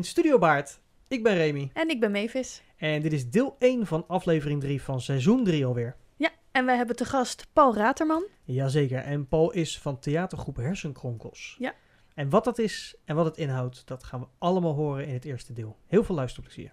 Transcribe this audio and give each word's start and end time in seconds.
in 0.00 0.06
Studio 0.06 0.38
Baard. 0.38 0.80
Ik 1.08 1.22
ben 1.22 1.34
Remy 1.34 1.70
En 1.72 1.88
ik 1.88 2.00
ben 2.00 2.10
Mavis. 2.10 2.62
en 2.76 3.02
dit 3.02 3.12
is 3.12 3.30
deel 3.30 3.56
1 3.58 3.86
van 3.86 4.04
aflevering 4.06 4.60
3 4.60 4.82
van 4.82 5.00
seizoen 5.00 5.44
3 5.44 5.66
alweer. 5.66 5.96
Ja, 6.16 6.30
en 6.50 6.66
wij 6.66 6.76
hebben 6.76 6.96
te 6.96 7.04
gast 7.04 7.46
Paul 7.52 7.74
Raterman. 7.74 8.24
Jazeker, 8.44 8.98
en 8.98 9.28
Paul 9.28 9.50
is 9.50 9.78
van 9.78 9.98
theatergroep 9.98 10.56
Hersenkronkels. 10.56 11.56
Ja. 11.58 11.74
En 12.14 12.30
wat 12.30 12.44
dat 12.44 12.58
is 12.58 12.94
en 13.04 13.16
wat 13.16 13.24
het 13.24 13.36
inhoudt, 13.36 13.82
dat 13.86 14.04
gaan 14.04 14.20
we 14.20 14.26
allemaal 14.38 14.74
horen 14.74 15.06
in 15.06 15.14
het 15.14 15.24
eerste 15.24 15.52
deel. 15.52 15.76
Heel 15.86 16.04
veel 16.04 16.14
luisterplezier. 16.14 16.72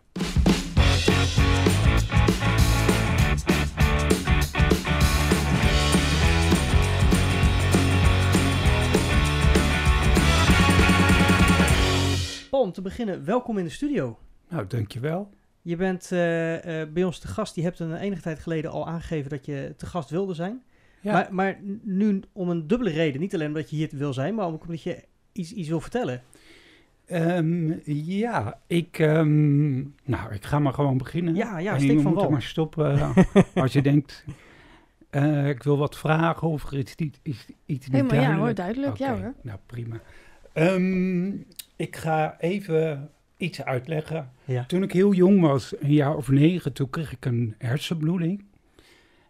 Paul, 12.49 12.63
om 12.63 12.71
te 12.71 12.81
beginnen, 12.81 13.25
welkom 13.25 13.57
in 13.57 13.63
de 13.63 13.69
studio. 13.69 14.17
Nou, 14.49 14.67
dankjewel. 14.67 15.29
Je 15.61 15.75
bent 15.75 16.11
eh, 16.11 16.81
eh, 16.81 16.89
bij 16.91 17.03
ons 17.03 17.19
te 17.19 17.27
gast. 17.27 17.55
Je 17.55 17.61
hebt 17.61 17.79
een 17.79 17.95
enige 17.95 18.21
tijd 18.21 18.39
geleden 18.39 18.71
al 18.71 18.87
aangegeven 18.87 19.29
dat 19.29 19.45
je 19.45 19.73
te 19.77 19.85
gast 19.85 20.09
wilde 20.09 20.33
zijn. 20.33 20.61
Ja, 21.01 21.11
Maar, 21.13 21.27
maar 21.31 21.59
nu 21.83 22.21
om 22.31 22.49
een 22.49 22.67
dubbele 22.67 22.89
reden. 22.89 23.21
Niet 23.21 23.33
alleen 23.33 23.47
omdat 23.47 23.69
je 23.69 23.75
hier 23.75 23.89
wil 23.91 24.13
zijn, 24.13 24.35
maar 24.35 24.45
ook 24.45 24.61
omdat 24.63 24.81
je 24.81 25.03
iets, 25.31 25.51
iets 25.53 25.69
wil 25.69 25.81
vertellen. 25.81 26.21
ehm, 27.05 27.73
ja 27.85 28.59
ik, 28.67 28.99
ehm, 28.99 29.75
nou, 30.03 30.33
ik 30.33 30.43
ga 30.45 30.59
maar 30.59 30.73
gewoon 30.73 30.97
beginnen. 30.97 31.35
Ja, 31.35 31.57
ja, 31.57 31.73
en 31.73 31.79
steek 31.81 32.01
van 32.01 32.11
moet 32.11 32.21
wal. 32.21 32.29
maar 32.29 32.41
stoppen 32.41 33.13
als 33.55 33.73
je 33.73 33.81
denkt, 33.81 34.25
eh, 35.09 35.49
ik 35.49 35.63
wil 35.63 35.77
wat 35.77 35.97
vragen 35.97 36.47
of 36.47 36.71
er 36.71 36.77
is 36.77 36.95
iets, 36.95 37.19
iets, 37.23 37.45
iets 37.65 37.87
niet 37.87 37.91
Helemaal 37.95 38.15
ja 38.15 38.21
duidelijk. 38.21 38.39
hoor, 38.45 38.53
duidelijk. 38.53 38.97
Ja 38.97 39.11
Oké, 39.13 39.21
hoor. 39.21 39.33
Nou, 39.41 39.59
prima. 39.65 40.01
Ehm, 40.53 41.31
ik 41.77 41.95
ga 41.95 42.39
even 42.39 43.09
iets 43.37 43.63
uitleggen. 43.63 44.31
Ja. 44.45 44.65
Toen 44.65 44.83
ik 44.83 44.91
heel 44.91 45.13
jong 45.13 45.41
was, 45.41 45.73
een 45.79 45.93
jaar 45.93 46.15
of 46.15 46.29
negen, 46.29 46.73
toen 46.73 46.89
kreeg 46.89 47.11
ik 47.11 47.25
een 47.25 47.55
hersenbloeding. 47.57 48.45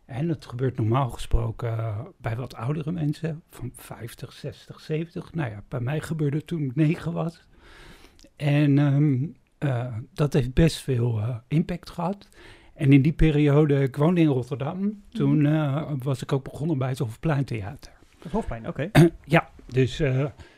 En 0.06 0.28
dat 0.28 0.46
gebeurt 0.46 0.78
normaal 0.78 1.10
gesproken 1.10 1.96
bij 2.18 2.36
wat 2.36 2.56
oudere 2.56 2.92
mensen, 2.92 3.42
van 3.50 3.72
50, 3.76 4.34
60, 4.34 4.80
70. 4.80 5.34
Nou 5.34 5.52
ja, 5.52 5.64
bij 5.68 5.80
mij 5.80 6.00
gebeurde 6.00 6.38
het 6.38 6.48
toen 6.48 6.62
ik 6.62 6.76
negen 6.76 7.14
was. 7.14 7.46
En 8.36 8.78
ehm, 8.78 9.26
eh, 9.58 9.96
dat 10.14 10.34
heeft 10.34 10.54
best 10.54 10.78
veel 10.78 11.20
eh, 11.20 11.36
impact 11.48 11.90
gehad. 11.90 12.30
En 12.74 12.94
in 12.94 13.02
die 13.02 13.14
periode, 13.14 13.82
ik 13.82 13.96
woonde 13.96 14.22
in 14.22 14.28
Rotterdam, 14.28 15.02
toen 15.10 15.46
eh, 15.46 15.92
was 16.04 16.22
ik 16.22 16.32
ook 16.32 16.44
begonnen 16.44 16.78
bij 16.78 16.90
het 16.90 17.00
Hofpleintheater. 17.00 17.92
Is 18.24 18.32
hoofdpijn, 18.32 18.68
oké. 18.68 18.92
Ja, 19.26 19.50
dus 19.66 20.02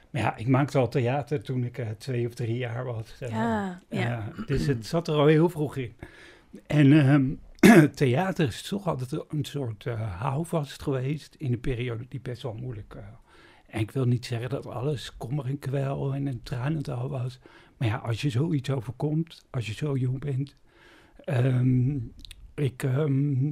maar 0.09 0.21
ja, 0.21 0.35
ik 0.37 0.47
maakte 0.47 0.77
al 0.77 0.87
theater 0.89 1.43
toen 1.43 1.63
ik 1.63 1.77
eh, 1.77 1.87
twee 1.89 2.27
of 2.27 2.33
drie 2.33 2.57
jaar 2.57 2.85
was. 2.85 3.15
eh, 3.19 3.29
Ja, 3.29 3.81
ja. 3.89 4.17
eh, 4.37 4.45
dus 4.45 4.65
het 4.65 4.85
zat 4.85 5.07
er 5.07 5.13
al 5.15 5.25
heel 5.25 5.49
vroeg 5.49 5.75
in. 5.77 5.93
En 6.67 6.91
ehm, 6.99 7.85
theater 7.95 8.47
is 8.47 8.61
toch 8.61 8.87
altijd 8.87 9.25
een 9.29 9.45
soort 9.45 9.83
houvast 10.17 10.81
geweest 10.81 11.35
in 11.37 11.53
een 11.53 11.59
periode 11.59 12.05
die 12.09 12.19
best 12.21 12.41
wel 12.41 12.53
moeilijk 12.53 12.93
uh, 12.97 13.01
En 13.67 13.79
ik 13.79 13.91
wil 13.91 14.05
niet 14.05 14.25
zeggen 14.25 14.49
dat 14.49 14.65
alles 14.67 15.17
kommer 15.17 15.45
en 15.45 15.59
kwel 15.59 16.13
en 16.13 16.27
een 16.27 16.43
tranental 16.43 17.09
was. 17.09 17.39
Maar 17.77 17.87
ja, 17.87 17.95
als 17.95 18.21
je 18.21 18.29
zoiets 18.29 18.69
overkomt, 18.69 19.45
als 19.49 19.67
je 19.67 19.73
zo 19.73 19.95
jong 19.97 20.19
bent. 20.19 20.55
ehm, 21.25 21.95
ik 22.55 22.83
ehm, 22.83 23.47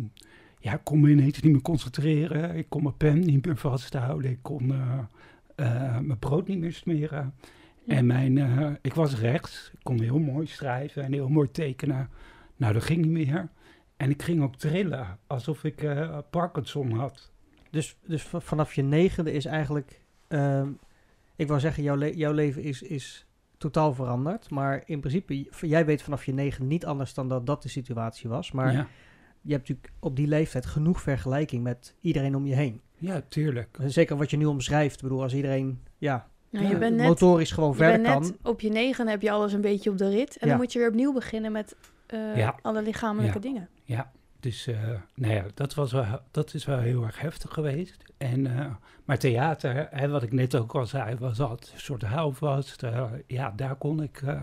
ja, 0.60 0.80
kon 0.84 1.00
me 1.00 1.10
ineens 1.10 1.40
niet 1.42 1.52
meer 1.52 1.62
concentreren. 1.62 2.56
Ik 2.56 2.66
kon 2.70 2.84
mijn 2.84 2.98
pen 2.98 3.20
niet 3.20 3.46
meer 3.46 3.58
vasthouden. 3.58 4.32
Ik 4.32 4.40
kon 4.42 4.74
eh, 5.58 6.00
mijn 6.00 6.20
brood 6.20 6.48
niet 6.48 6.60
meer 6.60 6.74
smeren. 6.74 7.34
En 7.88 8.06
mijn, 8.06 8.38
eh, 8.38 8.72
ik 8.82 8.94
was 8.94 9.20
rechts. 9.20 9.70
Ik 9.74 9.80
kon 9.84 10.02
heel 10.02 10.20
mooi 10.20 10.48
schrijven 10.48 11.04
en 11.04 11.14
heel 11.14 11.30
mooi 11.30 11.52
tekenen. 11.52 12.10
Nou, 12.56 12.74
dat 12.74 12.84
ging 12.84 13.02
niet 13.02 13.12
meer. 13.12 13.50
En 13.98 14.10
ik 14.10 14.22
ging 14.22 14.42
ook 14.44 14.56
trillen, 14.56 15.20
alsof 15.28 15.64
ik 15.64 15.82
eh, 15.84 16.18
Parkinson 16.30 16.92
had. 16.92 17.32
Dus, 17.72 17.98
dus 18.06 18.24
vanaf 18.24 18.74
je 18.74 18.82
negende 18.82 19.32
is 19.32 19.46
eigenlijk... 19.46 20.02
ehm, 20.28 20.70
ik 21.36 21.48
wou 21.48 21.60
zeggen, 21.60 21.84
jouw, 21.84 21.96
le- 21.96 22.16
jouw 22.16 22.32
leven 22.32 22.64
is, 22.64 22.82
is 22.82 23.28
totaal 23.58 23.94
veranderd. 23.94 24.50
Maar 24.50 24.84
in 24.86 25.00
principe, 25.00 25.50
jij 25.62 25.86
weet 25.86 26.02
vanaf 26.02 26.26
je 26.26 26.34
negen 26.34 26.68
niet 26.68 26.86
anders 26.86 27.14
dan 27.14 27.28
dat 27.30 27.46
dat 27.46 27.62
de 27.62 27.70
situatie 27.70 28.30
was. 28.30 28.52
Maar 28.52 28.72
ja, 28.74 28.88
je 29.48 29.54
hebt 29.54 29.68
natuurlijk 29.70 29.94
op 30.00 30.16
die 30.16 30.28
leeftijd 30.28 30.66
genoeg 30.66 31.02
vergelijking 31.02 31.64
met 31.64 31.94
iedereen 32.02 32.36
om 32.36 32.46
je 32.46 32.56
heen. 32.56 32.82
ja, 32.98 33.22
tuurlijk. 33.30 33.78
En 33.80 33.92
Zeker 33.92 34.18
wat 34.18 34.30
je 34.32 34.38
nu 34.38 34.46
omschrijft. 34.46 34.96
Ik 34.96 35.02
bedoel, 35.02 35.22
als 35.22 35.34
iedereen 35.34 35.82
ja, 35.98 36.28
Nou, 36.50 36.66
Ja, 36.66 36.72
je 36.72 36.78
bent 36.78 36.96
net, 36.96 37.08
motorisch 37.08 37.52
gewoon 37.52 37.70
je 37.70 37.76
verder 37.76 38.02
bent 38.02 38.14
kan. 38.14 38.22
net 38.22 38.34
op 38.44 38.62
je 38.62 38.70
negen 38.70 39.08
heb 39.08 39.22
je 39.22 39.32
alles 39.32 39.54
een 39.54 39.62
beetje 39.62 39.90
op 39.90 39.98
de 39.98 40.10
rit. 40.10 40.38
En 40.38 40.48
Ja. 40.48 40.48
dan 40.48 40.58
moet 40.58 40.74
je 40.74 40.80
weer 40.80 40.88
opnieuw 40.88 41.14
beginnen 41.14 41.52
met 41.52 41.76
eh, 42.08 42.38
Ja. 42.38 42.56
alle 42.62 42.82
lichamelijke 42.82 43.36
Ja. 43.36 43.40
dingen. 43.42 43.70
Ja, 43.84 44.12
dus 44.40 44.68
eh, 44.68 44.90
nou 45.16 45.34
ja, 45.34 45.46
dat, 45.54 45.74
was 45.74 45.92
wel, 45.92 46.20
dat 46.32 46.54
is 46.54 46.66
wel 46.66 46.80
heel 46.80 47.04
erg 47.04 47.20
heftig 47.22 47.54
geweest. 47.54 48.04
En, 48.18 48.58
eh, 48.60 48.66
maar 49.06 49.18
theater, 49.18 49.88
hè, 49.92 50.08
wat 50.10 50.24
ik 50.24 50.32
net 50.32 50.56
ook 50.56 50.76
al 50.76 50.86
zei, 50.86 51.16
was 51.16 51.40
altijd 51.40 51.72
een 51.74 51.80
soort 51.80 52.02
houvast. 52.04 52.84
Ja, 53.28 53.54
daar 53.56 53.76
kon 53.76 54.02
ik... 54.04 54.22
eh, 54.22 54.42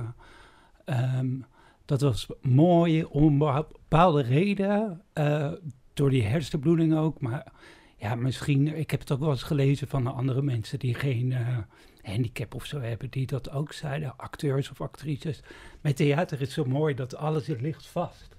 ehm, 0.84 1.34
dat 1.84 2.00
was 2.00 2.26
mooi 2.40 3.04
om 3.04 3.42
een 3.42 3.64
bepaalde 3.72 4.22
reden, 4.22 5.02
eh, 5.12 5.52
door 5.94 6.10
die 6.10 6.22
hersenbloeding 6.22 6.96
ook. 6.96 7.20
Maar 7.20 7.52
ja, 7.96 8.14
misschien, 8.14 8.76
ik 8.76 8.90
heb 8.90 9.00
het 9.00 9.12
ook 9.12 9.20
wel 9.20 9.30
eens 9.30 9.42
gelezen 9.42 9.88
van 9.88 10.14
andere 10.14 10.42
mensen 10.42 10.78
die 10.78 10.94
geen 10.94 11.32
eh, 11.32 11.58
handicap 12.02 12.54
of 12.54 12.64
zo 12.64 12.80
hebben, 12.80 13.10
die 13.10 13.26
dat 13.26 13.50
ook 13.50 13.72
zeiden, 13.72 14.16
acteurs 14.16 14.70
of 14.70 14.80
actrices. 14.80 15.42
Met 15.80 15.96
theater 15.96 16.40
is 16.40 16.52
zo 16.52 16.64
mooi 16.64 16.94
dat 16.94 17.16
alles 17.16 17.46
ligt 17.46 17.86
vast. 17.86 18.36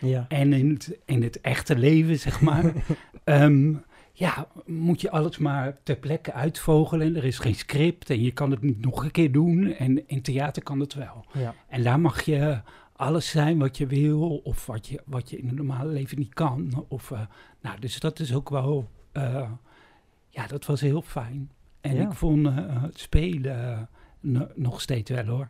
Ja. 0.00 0.24
En 0.28 0.52
in 0.52 0.70
het, 0.70 0.98
in 1.04 1.22
het 1.22 1.40
echte 1.40 1.76
leven, 1.76 2.18
zeg 2.18 2.40
maar, 2.40 2.72
ehm, 3.24 3.74
ja, 4.12 4.48
moet 4.66 5.00
je 5.00 5.10
alles 5.10 5.38
maar 5.38 5.78
ter 5.82 5.96
plekke 5.96 6.32
uitvogelen. 6.32 7.16
Er 7.16 7.24
is 7.24 7.38
geen 7.38 7.54
script 7.54 8.10
en 8.10 8.22
je 8.22 8.32
kan 8.32 8.50
het 8.50 8.62
niet 8.62 8.80
nog 8.80 9.04
een 9.04 9.10
keer 9.10 9.32
doen. 9.32 9.72
En 9.72 10.08
in 10.08 10.22
theater 10.22 10.62
kan 10.62 10.80
het 10.80 10.94
wel. 10.94 11.24
Ja. 11.32 11.54
En 11.68 11.82
daar 11.82 12.00
mag 12.00 12.22
je 12.22 12.60
alles 12.98 13.30
zijn 13.30 13.58
wat 13.58 13.76
je 13.76 13.86
wil, 13.86 14.36
of 14.36 14.66
wat 14.66 14.86
je, 14.86 15.00
wat 15.04 15.30
je 15.30 15.38
in 15.38 15.46
het 15.46 15.56
normale 15.56 15.92
leven 15.92 16.18
niet 16.18 16.34
kan. 16.34 16.84
Of, 16.88 17.10
eh, 17.10 17.20
nou, 17.60 17.80
dus 17.80 18.00
dat 18.00 18.18
is 18.20 18.34
ook 18.34 18.50
wel, 18.50 18.88
eh, 19.12 19.50
ja, 20.28 20.46
dat 20.46 20.66
was 20.66 20.80
heel 20.80 21.02
fijn. 21.02 21.50
En 21.80 21.94
Ja. 21.94 22.02
ik 22.02 22.12
vond 22.12 22.46
eh, 22.46 22.82
het 22.82 22.98
spelen 22.98 23.88
no- 24.20 24.48
nog 24.54 24.80
steeds 24.80 25.10
wel 25.10 25.24
hoor. 25.26 25.48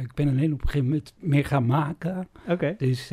Ik 0.00 0.14
ben 0.14 0.28
alleen 0.28 0.52
op 0.52 0.60
een 0.62 0.66
gegeven 0.68 0.88
moment 0.88 1.14
meer 1.18 1.44
gaan 1.44 1.66
maken. 1.66 2.28
Oké. 2.48 2.74
Dus, 2.78 3.10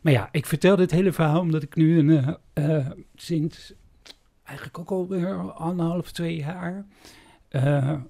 maar 0.00 0.12
ja, 0.12 0.28
ik 0.32 0.46
vertel 0.46 0.76
dit 0.76 0.90
hele 0.90 1.12
verhaal 1.12 1.40
omdat 1.40 1.62
ik 1.62 1.74
nu 1.76 1.98
een, 1.98 2.36
sinds 3.14 3.74
eigenlijk 4.44 4.78
ook 4.78 4.90
alweer 4.90 5.52
anderhalf, 5.52 6.12
twee 6.12 6.36
jaar. 6.36 6.86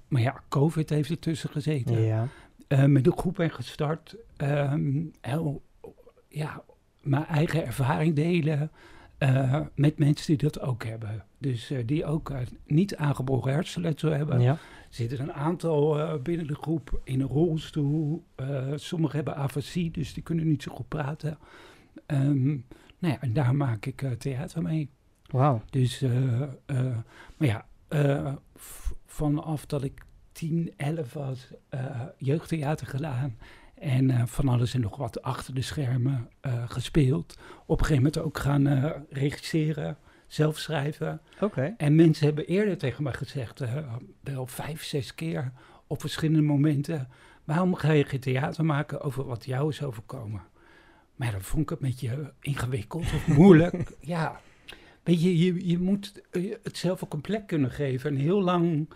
maar 0.07 0.21
ja, 0.21 0.41
COVID 0.49 0.89
heeft 0.89 1.09
ertussen 1.09 1.49
gezeten. 1.49 2.01
Ja. 2.01 2.27
Eh, 2.69 2.85
met 2.85 3.05
een 3.05 3.17
groep 3.17 3.35
ben 3.35 3.51
gestart. 3.51 4.15
ehm, 4.37 5.03
heel, 5.21 5.63
ja, 6.27 6.63
mijn 7.01 7.25
eigen 7.25 7.65
ervaring 7.65 8.15
delen 8.15 8.71
eh, 9.17 9.61
met 9.75 9.97
mensen 9.97 10.37
die 10.37 10.49
dat 10.49 10.59
ook 10.61 10.83
hebben. 10.83 11.25
Dus 11.37 11.71
eh, 11.71 11.79
die 11.85 12.05
ook 12.05 12.31
niet 12.65 12.95
aangeboren 12.95 13.53
hersenletsel 13.53 14.11
hebben. 14.11 14.41
ja. 14.41 14.51
Er 14.51 14.95
zitten 14.95 15.19
een 15.19 15.33
aantal 15.33 16.19
binnen 16.21 16.47
de 16.47 16.55
groep 16.55 17.01
in 17.03 17.21
een 17.21 17.27
rolstoel. 17.27 18.23
Sommigen 18.75 19.15
hebben 19.15 19.35
afasie, 19.35 19.91
dus 19.91 20.13
die 20.13 20.23
kunnen 20.23 20.47
niet 20.47 20.63
zo 20.63 20.75
goed 20.75 20.87
praten. 20.87 21.37
Ehm, 22.05 22.47
nou 22.99 23.13
ja, 23.13 23.21
en 23.21 23.33
daar 23.33 23.55
maak 23.55 23.85
ik 23.85 24.15
theater 24.17 24.61
mee. 24.61 24.89
Wauw. 25.25 25.61
Dus, 25.69 26.05
maar 27.37 27.47
ja, 27.47 27.65
vanaf 29.05 29.65
dat 29.65 29.83
ik 29.83 30.05
10, 30.39 30.73
11 30.77 31.13
was, 31.13 31.47
eh, 31.69 32.01
jeugdtheater 32.17 32.87
gedaan. 32.87 33.35
En 33.79 34.09
eh, 34.09 34.25
van 34.25 34.47
alles 34.47 34.73
en 34.73 34.81
nog 34.81 34.97
wat 34.97 35.21
achter 35.21 35.53
de 35.53 35.61
schermen 35.61 36.29
eh, 36.39 36.69
gespeeld. 36.69 37.37
Op 37.65 37.79
een 37.79 37.85
gegeven 37.85 38.03
moment 38.03 38.17
ook 38.17 38.37
gaan 38.37 38.67
eh, 38.67 38.91
regisseren, 39.09 39.97
zelf 40.27 40.57
schrijven. 40.57 41.21
Oké. 41.41 41.73
En 41.77 41.95
mensen 41.95 42.25
hebben 42.25 42.45
eerder 42.45 42.77
tegen 42.77 43.03
mij 43.03 43.13
gezegd, 43.13 43.63
wel 44.23 44.47
vijf, 44.47 44.83
zes 44.83 45.15
keer 45.15 45.51
op 45.87 46.01
verschillende 46.01 46.41
momenten, 46.41 47.07
waarom 47.43 47.75
ga 47.75 47.91
je 47.91 48.03
geen 48.03 48.19
theater 48.19 48.65
maken 48.65 49.01
over 49.01 49.25
wat 49.25 49.45
jou 49.45 49.69
is 49.69 49.83
overkomen? 49.83 50.41
Maar 51.15 51.31
dan 51.31 51.41
vond 51.41 51.61
ik 51.61 51.69
het 51.69 51.81
een 51.81 51.87
beetje 51.87 52.33
ingewikkeld 52.41 53.03
of 53.03 53.27
moeilijk. 53.27 53.91
ja, 53.99 54.39
weet 55.03 55.21
je, 55.21 55.37
je, 55.37 55.67
je 55.67 55.79
moet 55.79 56.21
het 56.63 56.77
zelf 56.77 57.03
ook 57.03 57.13
een 57.13 57.21
plek 57.21 57.47
kunnen 57.47 57.71
geven. 57.71 58.09
En 58.09 58.15
heel 58.15 58.41
lang, 58.41 58.89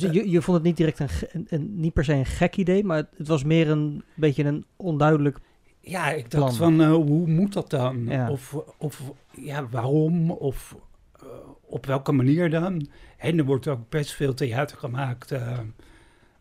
je, 0.12 0.30
je 0.30 0.42
vond 0.42 0.56
het 0.56 0.66
niet 0.66 0.76
direct 0.76 0.98
een, 0.98 1.08
een, 1.32 1.46
een- 1.48 1.80
niet 1.80 1.92
per 1.92 2.04
se 2.04 2.12
een 2.12 2.26
gek 2.26 2.56
idee, 2.56 2.84
maar 2.84 2.96
het, 2.96 3.08
het 3.16 3.28
was 3.28 3.44
meer 3.44 3.70
een 3.70 4.02
beetje 4.14 4.44
een 4.44 4.64
onduidelijk. 4.76 5.38
ja, 5.80 6.10
ik 6.10 6.28
Plan. 6.28 6.40
dacht 6.42 6.56
van, 6.56 6.80
eh, 6.80 6.92
hoe 6.92 7.26
moet 7.26 7.52
dat 7.52 7.70
dan? 7.70 8.04
Ja. 8.08 8.30
Of, 8.30 8.54
of 8.78 9.02
ja, 9.34 9.68
waarom? 9.68 10.30
Of 10.30 10.76
eh, 11.20 11.26
op 11.62 11.86
welke 11.86 12.12
manier 12.12 12.50
dan? 12.50 12.86
En 13.16 13.38
er 13.38 13.44
wordt 13.44 13.68
ook 13.68 13.88
best 13.88 14.10
veel 14.12 14.34
theater 14.34 14.76
gemaakt. 14.78 15.32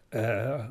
eh, 0.09 0.65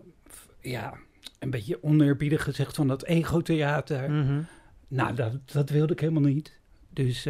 ja, 0.60 0.94
een 1.38 1.50
beetje 1.50 1.82
oneerbiedig 1.82 2.42
gezegd 2.42 2.76
van 2.76 2.88
dat 2.88 3.04
ego-theater. 3.04 4.10
Mhm. 4.10 4.40
Nou, 4.88 5.14
dat, 5.14 5.32
dat 5.52 5.70
wilde 5.70 5.92
ik 5.92 6.00
helemaal 6.00 6.22
niet. 6.22 6.58
Dus 6.92 7.26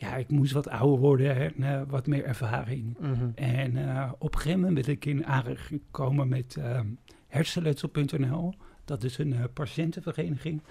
ja, 0.00 0.16
ik 0.16 0.30
moest 0.30 0.52
wat 0.52 0.68
ouder 0.68 0.98
worden 0.98 1.36
en 1.36 1.62
eh, 1.62 1.82
wat 1.88 2.06
meer 2.06 2.24
ervaring. 2.24 2.96
Mhm. 2.98 3.30
En 3.34 3.76
eh, 3.76 4.12
op 4.18 4.34
een 4.34 4.40
gegeven 4.40 4.60
moment 4.60 4.86
ben 4.86 4.94
ik 4.94 5.04
in 5.04 5.26
aanraking 5.26 5.80
gekomen 5.84 6.28
met 6.28 6.56
ehm 6.56 6.86
hersenletsel.nl. 7.28 8.54
Dat 8.84 9.04
is 9.04 9.18
een 9.18 9.32
eh, 9.32 9.44
patiëntenvereniging. 9.54 10.62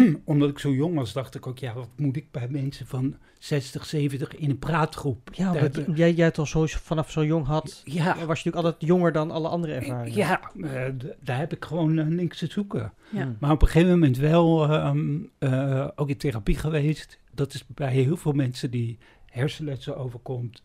Omdat 0.24 0.48
ik 0.50 0.58
zo 0.58 0.72
jong 0.72 0.94
was, 0.94 1.12
dacht 1.12 1.34
ik 1.34 1.46
ook, 1.46 1.58
ja, 1.58 1.74
wat 1.74 1.88
moet 1.96 2.16
ik 2.16 2.30
bij 2.30 2.48
mensen 2.48 2.86
van 2.86 3.16
60, 3.38 3.86
70 3.86 4.36
in 4.36 4.50
een 4.50 4.58
praatgroep? 4.58 5.30
Ja, 5.32 5.52
hebben- 5.54 5.92
jij, 5.94 6.12
jij 6.12 6.24
het 6.24 6.38
al 6.38 6.46
zo, 6.46 6.66
vanaf 6.66 7.10
zo 7.10 7.24
jong 7.24 7.46
had, 7.46 7.82
ja, 7.84 8.04
was 8.04 8.16
je 8.16 8.24
natuurlijk 8.26 8.56
altijd 8.56 8.76
jonger 8.78 9.12
dan 9.12 9.30
alle 9.30 9.48
andere 9.48 9.72
ervaringen. 9.72 10.18
ja 10.18 10.40
eh, 10.62 10.82
daar 11.20 11.38
heb 11.38 11.52
ik 11.52 11.64
gewoon 11.64 11.98
eh, 11.98 12.06
niks 12.06 12.38
te 12.38 12.46
zoeken. 12.46 12.92
Ja. 13.10 13.36
Maar 13.38 13.50
op 13.50 13.62
een 13.62 13.68
gegeven 13.68 13.90
moment 13.90 14.16
wel 14.16 14.68
ehm, 14.68 15.18
eh, 15.38 15.88
ook 15.94 16.08
in 16.08 16.16
therapie 16.16 16.56
geweest. 16.56 17.18
Dat 17.34 17.54
is 17.54 17.64
bij 17.66 17.92
heel 17.92 18.16
veel 18.16 18.32
mensen 18.32 18.70
die 18.70 18.98
hersenletsel 19.30 19.96
overkomt. 19.96 20.62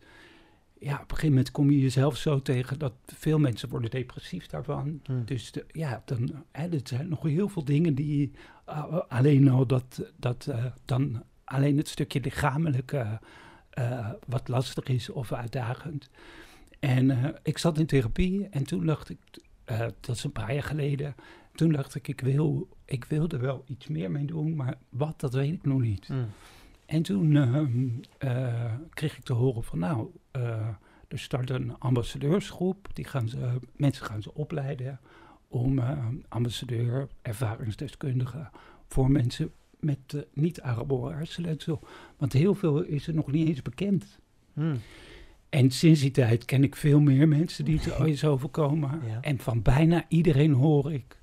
Ja, 0.80 0.94
op 0.94 1.00
een 1.00 1.08
gegeven 1.08 1.28
moment 1.28 1.50
kom 1.50 1.70
je 1.70 1.80
jezelf 1.80 2.16
zo 2.16 2.42
tegen 2.42 2.78
dat 2.78 2.92
veel 3.04 3.38
mensen 3.38 3.68
worden 3.68 3.90
depressief 3.90 4.46
daarvan. 4.46 5.00
Mm. 5.06 5.24
Dus 5.24 5.52
de- 5.52 5.64
ja, 5.72 6.02
dan, 6.04 6.44
hè, 6.52 6.68
er 6.68 6.80
zijn 6.84 7.08
nog 7.08 7.22
heel 7.22 7.48
veel 7.48 7.64
dingen 7.64 7.94
die 7.94 8.30
uh, 8.68 8.98
alleen 9.08 9.48
al 9.48 9.66
dat, 9.66 10.12
dat 10.16 10.46
eh, 10.46 10.64
dan 10.84 11.22
alleen 11.44 11.76
het 11.76 11.88
stukje 11.88 12.20
lichamelijke 12.20 13.20
eh, 13.70 14.10
wat 14.26 14.48
lastig 14.48 14.84
is 14.84 15.10
of 15.10 15.32
uitdagend. 15.32 16.10
En 16.78 17.10
eh, 17.10 17.30
ik 17.42 17.58
zat 17.58 17.78
in 17.78 17.86
therapie 17.86 18.46
en 18.50 18.64
toen 18.64 18.86
dacht 18.86 19.08
ik, 19.10 19.18
eh, 19.64 19.78
dat 20.00 20.16
is 20.16 20.24
een 20.24 20.32
paar 20.32 20.54
jaar 20.54 20.62
geleden, 20.62 21.14
toen 21.54 21.72
dacht 21.72 21.94
ik, 21.94 22.08
ik 22.08 22.20
wil, 22.20 22.68
ik 22.84 23.04
wil 23.04 23.28
er 23.28 23.40
wel 23.40 23.64
iets 23.66 23.86
meer 23.86 24.10
mee 24.10 24.24
doen, 24.24 24.54
maar 24.56 24.74
wat, 24.88 25.20
dat 25.20 25.32
weet 25.34 25.52
ik 25.52 25.64
nog 25.66 25.80
niet. 25.80 26.08
Mm. 26.08 26.26
En 26.88 27.02
toen 27.02 27.36
ehm, 27.36 27.88
eh, 28.18 28.72
kreeg 28.90 29.16
ik 29.16 29.24
te 29.24 29.32
horen 29.32 29.64
van, 29.64 29.78
nou, 29.78 30.10
eh, 30.30 30.68
er 31.08 31.18
start 31.18 31.50
een 31.50 31.78
ambassadeursgroep. 31.78 32.88
Die 32.92 33.04
gaan 33.04 33.28
ze, 33.28 33.58
mensen 33.76 34.06
gaan 34.06 34.22
ze 34.22 34.34
opleiden 34.34 35.00
om 35.48 35.78
eh, 35.78 36.06
ambassadeur, 36.28 37.08
ervaringsdeskundige 37.22 38.50
voor 38.86 39.10
mensen 39.10 39.52
met 39.80 40.26
niet 40.32 40.60
aangeboren 40.60 41.16
hersenletsel. 41.16 41.80
Want 42.16 42.32
heel 42.32 42.54
veel 42.54 42.82
is 42.82 43.06
er 43.06 43.14
nog 43.14 43.30
niet 43.30 43.48
eens 43.48 43.62
bekend. 43.62 44.18
Mm. 44.52 44.80
En 45.48 45.70
sinds 45.70 46.00
die 46.00 46.10
tijd 46.10 46.44
ken 46.44 46.62
ik 46.62 46.76
veel 46.76 47.00
meer 47.00 47.28
mensen 47.28 47.64
die 47.64 47.78
het 47.78 47.98
ooit 48.00 48.12
is 48.12 48.24
overkomen. 48.24 49.00
Ja. 49.06 49.20
En 49.20 49.38
van 49.38 49.62
bijna 49.62 50.04
iedereen 50.08 50.52
hoor 50.52 50.92
ik, 50.92 51.20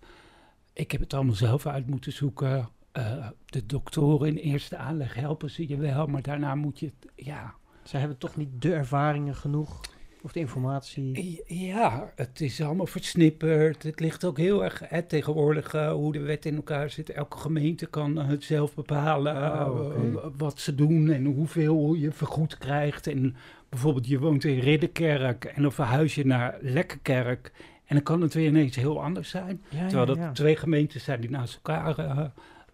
ik 0.74 0.92
heb 0.92 1.02
het 1.02 1.14
allemaal 1.14 1.36
zelf 1.36 1.66
uit 1.66 1.88
moeten 1.88 2.12
zoeken. 2.12 2.70
Eh, 2.96 3.28
de 3.46 3.66
doktoren 3.66 4.28
in 4.28 4.36
eerste 4.36 4.78
aanleg 4.78 5.14
helpen 5.14 5.50
ze 5.50 5.68
je 5.68 5.78
wel, 5.78 6.08
maar 6.08 6.22
daarna 6.22 6.56
moet 6.56 6.80
je 6.80 6.86
het, 6.86 7.12
ja, 7.16 7.56
Zij 7.84 8.00
hebben 8.00 8.18
toch 8.18 8.36
niet 8.36 8.62
de 8.62 8.74
ervaringen 8.74 9.36
genoeg 9.36 9.82
of 10.26 10.32
de 10.32 10.40
informatie. 10.40 11.42
Ja, 11.48 12.12
het 12.16 12.42
is 12.42 12.62
allemaal 12.62 12.86
versnipperd. 12.86 13.84
Het 13.84 14.00
ligt 14.00 14.26
ook 14.26 14.38
heel 14.38 14.64
erg 14.64 14.82
hè, 14.86 15.02
tegenwoordig 15.02 15.74
eh, 15.74 15.92
hoe 15.92 16.12
de 16.12 16.20
wet 16.20 16.46
in 16.46 16.56
elkaar 16.56 16.90
zit. 16.90 17.10
Elke 17.10 17.38
gemeente 17.38 17.86
kan 17.86 18.20
eh, 18.20 18.28
het 18.28 18.44
zelf 18.44 18.76
bepalen 18.76 19.36
Oh, 19.36 19.96
eh, 19.96 20.26
wat 20.38 20.60
ze 20.60 20.76
doen 20.76 21.10
en 21.10 21.26
hoeveel 21.26 21.94
je 21.94 22.12
vergoed 22.12 22.58
krijgt. 22.58 23.08
En 23.08 23.36
bijvoorbeeld 23.70 24.08
je 24.08 24.20
woont 24.20 24.44
in 24.44 24.60
Ridderkerk 24.60 25.46
en 25.46 25.62
dan 25.62 25.72
verhuis 25.72 26.16
je 26.16 26.26
naar 26.26 26.58
Lekkerkerk. 26.62 27.52
En 27.86 27.96
dan 27.96 28.04
kan 28.04 28.22
het 28.22 28.34
weer 28.34 28.48
ineens 28.48 28.76
heel 28.76 29.04
anders 29.04 29.30
zijn. 29.30 29.62
Ja, 29.70 29.88
Terwijl 29.88 30.06
dat 30.06 30.18
ja. 30.18 30.32
twee 30.32 30.56
gemeentes 30.56 31.04
zijn 31.04 31.22
die 31.22 31.30
naast 31.30 31.56
elkaar 31.56 32.32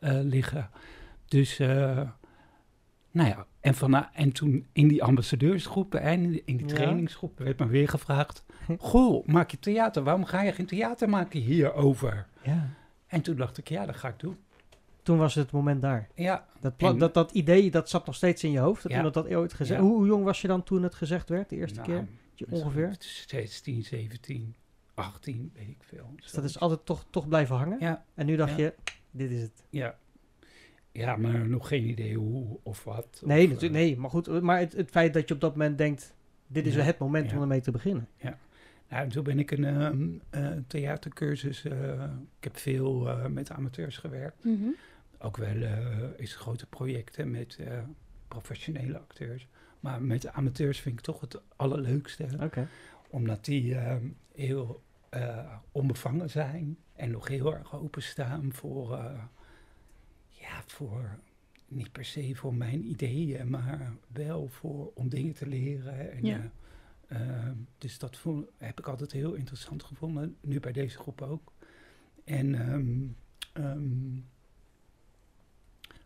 liggen. 0.09 0.69
Dus, 1.25 1.59
eh, 1.59 2.01
nou 3.11 3.29
ja, 3.29 3.45
en, 3.59 3.75
van, 3.75 4.05
en 4.13 4.31
toen 4.31 4.67
in 4.73 4.87
die 4.87 5.03
ambassadeursgroepen 5.03 6.01
en 6.01 6.21
in 6.23 6.29
die, 6.31 6.41
in 6.45 6.57
die 6.57 6.67
Ja. 6.67 6.73
trainingsgroepen 6.75 7.45
werd 7.45 7.59
me 7.59 7.67
weer 7.67 7.89
gevraagd... 7.89 8.43
Goh, 8.77 9.27
maak 9.27 9.51
je 9.51 9.59
theater? 9.59 10.03
Waarom 10.03 10.25
ga 10.25 10.41
je 10.41 10.51
geen 10.51 10.65
theater 10.65 11.09
maken 11.09 11.39
hierover? 11.39 12.27
Ja. 12.43 12.69
En 13.07 13.21
toen 13.21 13.35
dacht 13.35 13.57
ik, 13.57 13.69
ja, 13.69 13.85
dat 13.85 13.95
ga 13.95 14.07
ik 14.07 14.19
doen. 14.19 14.37
Toen 15.03 15.17
was 15.17 15.35
het 15.35 15.51
moment 15.51 15.81
daar. 15.81 16.07
Ja, 16.15 16.45
Dat, 16.59 16.73
En- 16.77 16.97
dat, 16.97 17.13
dat 17.13 17.31
idee, 17.31 17.71
dat 17.71 17.89
zat 17.89 18.05
nog 18.05 18.15
steeds 18.15 18.43
in 18.43 18.51
je 18.51 18.59
hoofd. 18.59 18.81
Dat 18.81 18.91
Ja. 18.91 18.97
iemand 18.97 19.13
dat 19.15 19.27
ooit 19.33 19.53
gezegd 19.53 19.79
Ja. 19.79 19.85
hoe, 19.85 19.95
hoe 19.95 20.05
jong 20.05 20.23
was 20.23 20.41
je 20.41 20.47
dan 20.47 20.63
toen 20.63 20.83
het 20.83 20.95
gezegd 20.95 21.29
werd, 21.29 21.49
de 21.49 21.55
eerste 21.55 21.79
nou, 21.79 21.91
keer? 21.91 22.07
Je 22.33 22.45
ongeveer? 22.49 22.95
16, 22.99 23.83
17, 23.83 24.55
18, 24.93 25.51
weet 25.55 25.67
ik 25.67 25.83
veel. 25.83 26.13
Dus 26.15 26.31
dat 26.31 26.43
is 26.43 26.59
altijd 26.59 26.85
toch, 26.85 27.05
toch 27.09 27.27
blijven 27.27 27.55
hangen. 27.55 27.77
Ja, 27.79 28.05
En 28.13 28.25
nu 28.25 28.35
dacht 28.35 28.51
Ja. 28.57 28.63
je, 28.63 28.73
dit 29.11 29.31
is 29.31 29.41
het. 29.41 29.63
ja. 29.69 29.95
Ja, 30.93 31.15
maar 31.15 31.47
nog 31.47 31.67
geen 31.67 31.83
idee 31.89 32.15
hoe 32.15 32.59
of 32.63 32.83
wat. 32.83 33.21
Nee, 33.25 33.43
of, 33.45 33.51
natuurlijk, 33.53 33.81
eh, 33.81 33.87
nee, 33.87 33.97
maar 33.97 34.09
goed. 34.09 34.41
Maar 34.41 34.59
het, 34.59 34.73
het 34.73 34.89
feit 34.89 35.13
dat 35.13 35.27
je 35.27 35.33
op 35.33 35.41
dat 35.41 35.51
moment 35.51 35.77
denkt, 35.77 36.13
dit 36.47 36.65
is 36.65 36.75
Ja. 36.75 36.81
het 36.81 36.97
moment 36.97 37.29
Ja. 37.29 37.35
om 37.35 37.41
ermee 37.41 37.61
te 37.61 37.71
beginnen. 37.71 38.07
Nou, 38.89 39.09
toen 39.09 39.23
ben 39.23 39.39
ik 39.39 39.51
een 39.51 39.63
ehm, 39.65 40.07
eh, 40.29 40.57
theatercursus. 40.67 41.63
eh, 41.65 42.03
ik 42.37 42.43
heb 42.43 42.57
veel 42.57 43.09
eh, 43.09 43.25
met 43.25 43.51
amateurs 43.51 43.97
gewerkt. 43.97 44.43
Mhm. 44.45 44.69
Ook 45.19 45.37
wel 45.37 45.55
eh, 45.61 45.87
is 46.17 46.35
grote 46.35 46.65
projecten 46.65 47.31
met 47.31 47.57
eh, 47.59 47.79
professionele 48.27 48.97
acteurs. 48.99 49.47
Maar 49.79 50.01
met 50.01 50.27
amateurs 50.27 50.79
vind 50.79 50.97
ik 50.99 51.05
toch 51.05 51.19
het 51.21 51.41
allerleukste. 51.55 52.27
Oké. 52.41 52.67
Omdat 53.11 53.45
die 53.45 53.75
ehm, 53.75 54.07
heel 54.35 54.81
eh, 55.09 55.53
onbevangen 55.71 56.29
zijn. 56.29 56.77
En 56.93 57.11
nog 57.11 57.27
heel 57.27 57.53
erg 57.55 57.75
openstaan 57.75 58.53
voor, 58.53 58.93
eh, 58.97 59.23
ja, 60.29 60.63
voor, 60.67 61.19
niet 61.67 61.91
per 61.91 62.05
se 62.05 62.35
voor 62.35 62.53
mijn 62.55 62.89
ideeën, 62.89 63.49
maar 63.49 63.93
wel 64.07 64.47
voor, 64.47 64.91
om 64.93 65.09
dingen 65.09 65.33
te 65.33 65.47
leren. 65.47 66.11
En, 66.11 66.25
Ja. 66.25 66.51
eh, 67.07 67.51
dus 67.77 67.99
dat 67.99 68.17
vond, 68.17 68.47
heb 68.57 68.79
ik 68.79 68.87
altijd 68.87 69.11
heel 69.11 69.33
interessant 69.33 69.83
gevonden, 69.83 70.37
nu 70.41 70.59
bij 70.59 70.71
deze 70.71 70.97
groep 70.97 71.21
ook. 71.21 71.51
En 72.23 72.55
ehm, 72.55 73.07
ehm, 73.65 74.19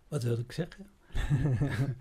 wat 0.08 0.24
wilde 0.24 0.42
ik 0.42 0.52
zeggen? 0.52 0.88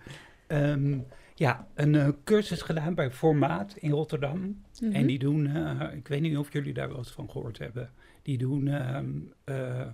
Ehm, 0.46 1.00
ja, 1.34 1.68
een 1.74 1.94
eh, 1.94 2.08
cursus 2.24 2.62
gedaan 2.62 2.94
bij 2.94 3.10
Formaat 3.10 3.76
in 3.76 3.90
Rotterdam. 3.90 4.62
Mhm. 4.80 4.92
En 4.92 5.06
die 5.06 5.18
doen, 5.18 5.46
eh, 5.46 5.96
ik 5.96 6.08
weet 6.08 6.20
niet 6.20 6.36
of 6.36 6.52
jullie 6.52 6.74
daar 6.74 6.88
wel 6.88 6.96
eens 6.96 7.12
van 7.12 7.30
gehoord 7.30 7.58
hebben, 7.58 7.90
die 8.22 8.38
doen 8.38 8.68
eh, 9.44 9.88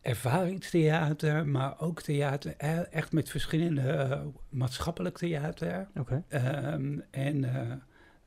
ervaringstheater, 0.00 1.46
maar 1.46 1.80
ook 1.80 2.02
theater, 2.02 2.54
eh, 2.56 2.92
echt 2.92 3.12
met 3.12 3.30
verschillende 3.30 4.22
maatschappelijk 4.48 5.18
theater. 5.18 5.88
Oké. 5.98 6.24
Ehm, 6.28 6.98
en 7.10 7.44
eh 7.44 7.72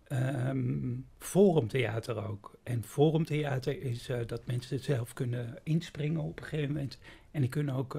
ehm, 0.03 0.95
forumtheater 1.17 2.27
ook. 2.27 2.57
En 2.63 2.83
forumtheater 2.83 3.81
is 3.81 4.09
dat 4.25 4.45
mensen 4.45 4.79
zelf 4.79 5.13
kunnen 5.13 5.59
inspringen 5.63 6.21
op 6.21 6.39
een 6.39 6.45
gegeven 6.45 6.73
moment. 6.73 6.99
En 7.31 7.41
die 7.41 7.49
kunnen 7.49 7.75
ook 7.75 7.97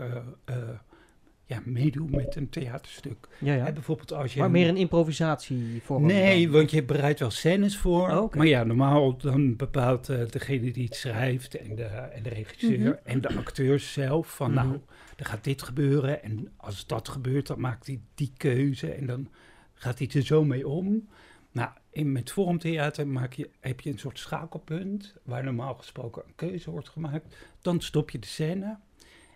ja, 1.46 1.62
meedoen 1.64 2.10
met 2.10 2.36
een 2.36 2.48
theaterstuk. 2.48 3.28
Ja, 3.38 3.54
ja. 3.54 3.64
Hè, 3.64 3.72
bijvoorbeeld 3.72 4.12
als 4.12 4.34
je... 4.34 4.40
Maar 4.40 4.50
meer 4.50 4.68
een 4.68 4.76
improvisatie 4.76 5.80
voor. 5.84 6.00
Nee, 6.00 6.50
want 6.50 6.70
je 6.70 6.84
bereidt 6.84 7.20
wel 7.20 7.30
scènes 7.30 7.76
voor. 7.78 8.10
Oh. 8.10 8.34
Maar 8.34 8.46
ja, 8.46 8.64
normaal 8.64 9.16
dan 9.16 9.56
bepaalt 9.56 10.08
eh, 10.08 10.26
degene 10.30 10.70
die 10.70 10.84
het 10.84 10.94
schrijft 10.96 11.54
en 11.54 11.74
de, 11.74 11.84
en 11.84 12.22
de 12.22 12.28
regisseur 12.28 12.78
Mhm. 12.78 12.92
en 13.04 13.20
de 13.20 13.36
acteurs 13.36 13.92
zelf 13.92 14.34
van 14.36 14.50
Mhm. 14.52 14.66
nou, 14.66 14.80
er 15.16 15.24
gaat 15.26 15.44
dit 15.44 15.62
gebeuren. 15.62 16.22
En 16.22 16.52
als 16.56 16.86
dat 16.86 17.08
gebeurt, 17.08 17.46
dan 17.46 17.60
maakt 17.60 17.86
hij 17.86 18.00
die 18.14 18.32
keuze 18.36 18.90
en 18.92 19.06
dan 19.06 19.28
gaat 19.74 19.98
hij 19.98 20.10
er 20.14 20.22
zo 20.22 20.44
mee 20.44 20.68
om. 20.68 21.08
Nou, 21.52 21.70
in, 21.90 22.12
met 22.12 22.30
vormtheater 22.30 23.06
maak 23.08 23.32
je, 23.32 23.50
heb 23.60 23.80
je 23.80 23.90
een 23.90 23.98
soort 23.98 24.18
schakelpunt 24.18 25.14
waar 25.22 25.44
normaal 25.44 25.74
gesproken 25.74 26.22
een 26.26 26.34
keuze 26.34 26.70
wordt 26.70 26.88
gemaakt. 26.88 27.36
Dan 27.62 27.80
stop 27.80 28.10
je 28.10 28.18
de 28.18 28.26
scène 28.26 28.78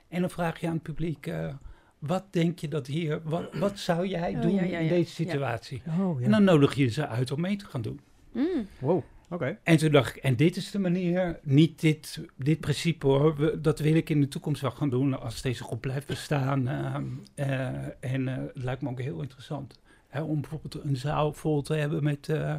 en 0.08 0.20
dan 0.20 0.30
vraag 0.30 0.60
je 0.60 0.66
aan 0.66 0.72
het 0.74 0.82
publiek... 0.82 1.26
eh, 1.26 1.54
wat 1.98 2.24
denk 2.30 2.58
je 2.58 2.68
dat 2.68 2.86
hier, 2.86 3.20
wat, 3.24 3.54
wat 3.54 3.78
zou 3.78 4.06
jij 4.06 4.34
Oh, 4.34 4.40
doen 4.42 4.54
ja, 4.54 4.62
ja, 4.62 4.78
in 4.78 4.88
deze 4.88 5.22
Ja. 5.22 5.30
situatie? 5.30 5.82
Oh, 6.00 6.18
ja. 6.20 6.24
En 6.24 6.30
dan 6.30 6.44
nodig 6.44 6.74
je 6.74 6.88
ze 6.88 7.06
uit 7.06 7.30
om 7.30 7.40
mee 7.40 7.56
te 7.56 7.64
gaan 7.66 7.82
doen. 7.82 8.00
Mm. 8.32 8.66
Wow, 8.78 9.02
oké. 9.28 9.58
En 9.62 9.76
toen 9.76 9.90
dacht 9.92 10.16
ik, 10.16 10.22
en 10.22 10.36
dit 10.36 10.56
is 10.56 10.70
de 10.70 10.78
manier, 10.78 11.38
niet 11.42 11.80
dit, 11.80 12.20
dit 12.36 12.60
principe 12.60 13.06
hoor, 13.06 13.36
we- 13.36 13.60
dat 13.60 13.78
wil 13.78 13.94
ik 13.94 14.10
in 14.10 14.20
de 14.20 14.28
toekomst 14.28 14.60
wel 14.62 14.70
gaan 14.70 14.90
doen 14.90 15.20
als 15.20 15.42
deze 15.42 15.62
groep 15.64 15.80
blijft 15.80 16.06
bestaan. 16.06 16.68
ehm, 16.68 17.04
eh, 17.34 17.68
en 18.12 18.28
eh, 18.28 18.36
het 18.36 18.50
lijkt 18.64 18.82
me 18.82 18.88
ook 18.88 19.00
heel 19.00 19.20
interessant 19.22 19.78
hè, 20.08 20.22
om 20.22 20.40
bijvoorbeeld 20.40 20.84
een 20.84 20.96
zaal 20.96 21.32
vol 21.32 21.62
te 21.62 21.74
hebben 21.74 22.04
met 22.04 22.28
eh, 22.28 22.54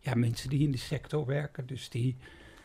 ja, 0.00 0.14
mensen 0.14 0.48
die 0.50 0.60
in 0.60 0.70
de 0.70 0.78
sector 0.78 1.26
werken. 1.26 1.66
Dus 1.66 1.88
die 1.88 2.16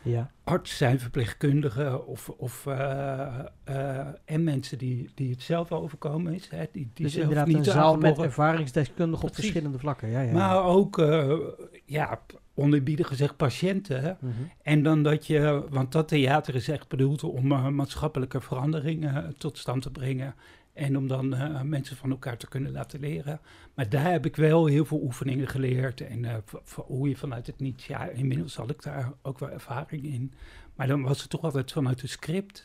Ja. 0.04 0.30
arts 0.44 0.76
zijn, 0.76 1.00
verpleegkundigen 1.00 2.06
of, 2.06 2.28
of, 2.28 2.66
eh, 2.66 3.38
eh, 3.64 4.06
en 4.24 4.44
mensen 4.44 4.78
die, 4.78 5.10
die 5.14 5.30
het 5.30 5.42
zelf 5.42 5.72
overkomen 5.72 6.34
is. 6.34 6.48
Hè, 6.50 6.64
die, 6.72 6.90
die 6.94 7.04
Dus 7.04 7.12
zelf 7.12 7.24
inderdaad 7.24 7.46
niet 7.46 7.56
een 7.56 7.64
zaal 7.72 7.96
met 7.96 8.18
ervaringsdeskundigen 8.18 9.28
op 9.28 9.34
verschillende 9.34 9.78
vlakken. 9.78 10.08
Ja, 10.08 10.20
ja. 10.20 10.32
Maar 10.32 10.64
ook, 10.64 10.98
eh, 10.98 11.36
ja, 11.84 12.20
oneerbiedig 12.54 13.06
gezegd 13.06 13.36
patiënten. 13.36 14.16
Mhm. 14.20 14.32
En 14.62 14.82
dan 14.82 15.02
dat 15.02 15.26
je, 15.26 15.64
want 15.70 15.92
dat 15.92 16.08
theater 16.08 16.54
is 16.54 16.68
echt 16.68 16.88
bedoeld 16.88 17.22
om 17.22 17.74
maatschappelijke 17.74 18.40
veranderingen 18.40 19.34
tot 19.38 19.58
stand 19.58 19.82
te 19.82 19.90
brengen. 19.90 20.34
En 20.74 20.96
om 20.96 21.08
dan 21.08 21.34
eh, 21.34 21.60
mensen 21.60 21.96
van 21.96 22.10
elkaar 22.10 22.36
te 22.36 22.48
kunnen 22.48 22.72
laten 22.72 23.00
leren. 23.00 23.40
Maar 23.74 23.88
daar 23.88 24.10
heb 24.10 24.26
ik 24.26 24.36
wel 24.36 24.66
heel 24.66 24.84
veel 24.84 25.00
oefeningen 25.02 25.48
geleerd. 25.48 26.00
En 26.00 26.24
eh, 26.24 26.34
hoe 26.74 27.08
je 27.08 27.16
vanuit 27.16 27.46
het 27.46 27.60
niets, 27.60 27.86
ja, 27.86 28.08
inmiddels 28.08 28.56
had 28.56 28.70
ik 28.70 28.82
daar 28.82 29.12
ook 29.22 29.38
wel 29.38 29.50
ervaring 29.50 30.04
in. 30.04 30.32
Maar 30.74 30.86
dan 30.86 31.02
was 31.02 31.20
het 31.20 31.30
toch 31.30 31.42
altijd 31.42 31.72
vanuit 31.72 32.00
het 32.00 32.10
script. 32.10 32.62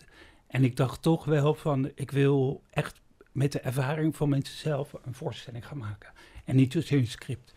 En 0.48 0.64
ik 0.64 0.76
dacht 0.76 1.02
toch 1.02 1.26
wel 1.26 1.54
van, 1.54 1.92
ik 1.96 2.12
wil 2.12 2.64
echt 2.70 3.02
met 3.32 3.52
de 3.52 3.60
ervaring 3.60 4.16
van 4.16 4.30
mensen 4.30 4.58
zelf 4.58 4.94
een 5.06 5.14
voorstelling 5.14 5.68
gaan 5.68 5.78
maken. 5.78 6.12
En 6.46 6.56
niet 6.56 6.74
zozeer 6.74 6.98
een 6.98 7.08
script. 7.08 7.54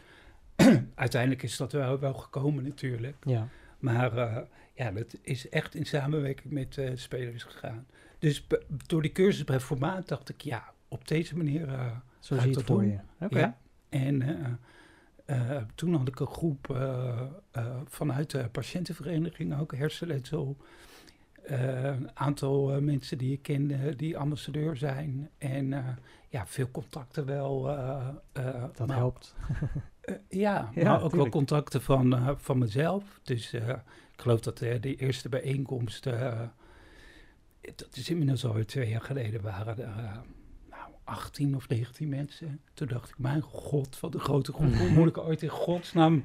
Uiteindelijk 0.94 1.42
is 1.42 1.56
dat 1.56 1.72
wel, 1.72 1.98
wel 1.98 2.14
gekomen 2.14 2.64
natuurlijk. 2.64 3.16
Ja. 3.24 3.48
Maar 3.78 4.16
eh, 4.16 4.36
ja, 4.74 4.90
dat 4.90 5.18
is 5.22 5.48
echt 5.48 5.74
in 5.74 5.86
samenwerking 5.86 6.52
met 6.52 6.80
spelers 6.94 7.42
gegaan. 7.42 7.86
Dus 8.22 8.46
door 8.86 9.02
die 9.02 9.12
cursus 9.12 9.44
bij 9.44 9.60
formaat 9.60 10.08
dacht 10.08 10.28
ik, 10.28 10.40
ja, 10.40 10.72
op 10.88 11.08
deze 11.08 11.36
manier. 11.36 11.68
eh, 11.68 11.96
Zo 12.18 12.36
Ga 12.36 12.42
ik 12.44 12.54
dat 12.54 12.62
voor 12.62 12.80
doen? 12.80 12.90
je. 12.90 13.26
Ja. 13.30 13.58
En 13.88 14.22
eh, 14.22 15.56
eh, 15.56 15.62
toen 15.74 15.94
had 15.94 16.08
ik 16.08 16.20
een 16.20 16.26
groep 16.26 16.66
vanuit 17.84 18.30
de 18.30 18.48
patiëntenvereniging, 18.52 19.58
ook 19.58 19.76
hersenletsel. 19.76 20.56
Een 21.42 22.10
aantal 22.14 22.80
mensen 22.80 23.18
die 23.18 23.32
ik 23.32 23.42
kende, 23.42 23.96
die 23.96 24.18
ambassadeur 24.18 24.76
zijn. 24.76 25.30
En 25.38 25.98
ja, 26.28 26.46
veel 26.46 26.70
contacten 26.70 27.26
wel. 27.26 27.62
Dat 28.74 28.86
maar- 28.86 28.96
helpt. 28.96 29.34
ja, 30.28 30.70
Ja, 30.74 30.82
maar 30.84 31.02
ook 31.02 31.14
wel 31.14 31.28
contacten 31.28 31.82
van, 31.82 32.36
van 32.40 32.58
mezelf. 32.58 33.20
Dus 33.22 33.52
ik 33.54 33.80
geloof 34.16 34.40
dat 34.40 34.58
de 34.58 34.94
eerste 34.96 35.28
bijeenkomst, 35.28 36.06
dat 37.62 37.96
is 37.96 38.10
inmiddels 38.10 38.44
alweer 38.44 38.66
twee 38.66 38.88
jaar 38.88 39.00
geleden, 39.00 39.42
waren 39.42 39.78
er 39.78 39.84
eh, 39.88 40.16
nou, 40.70 40.90
18 41.04 41.56
of 41.56 41.68
19 41.68 42.08
mensen. 42.08 42.60
Toen 42.74 42.88
dacht 42.88 43.08
ik, 43.10 43.18
mijn 43.18 43.40
god, 43.40 44.00
wat 44.00 44.14
een 44.14 44.20
grote 44.20 44.52
groep. 44.52 44.74
Hoe 44.74 44.90
moet 44.90 45.08
ik 45.08 45.18
ooit 45.18 45.42
in 45.42 45.48
godsnaam 45.48 46.22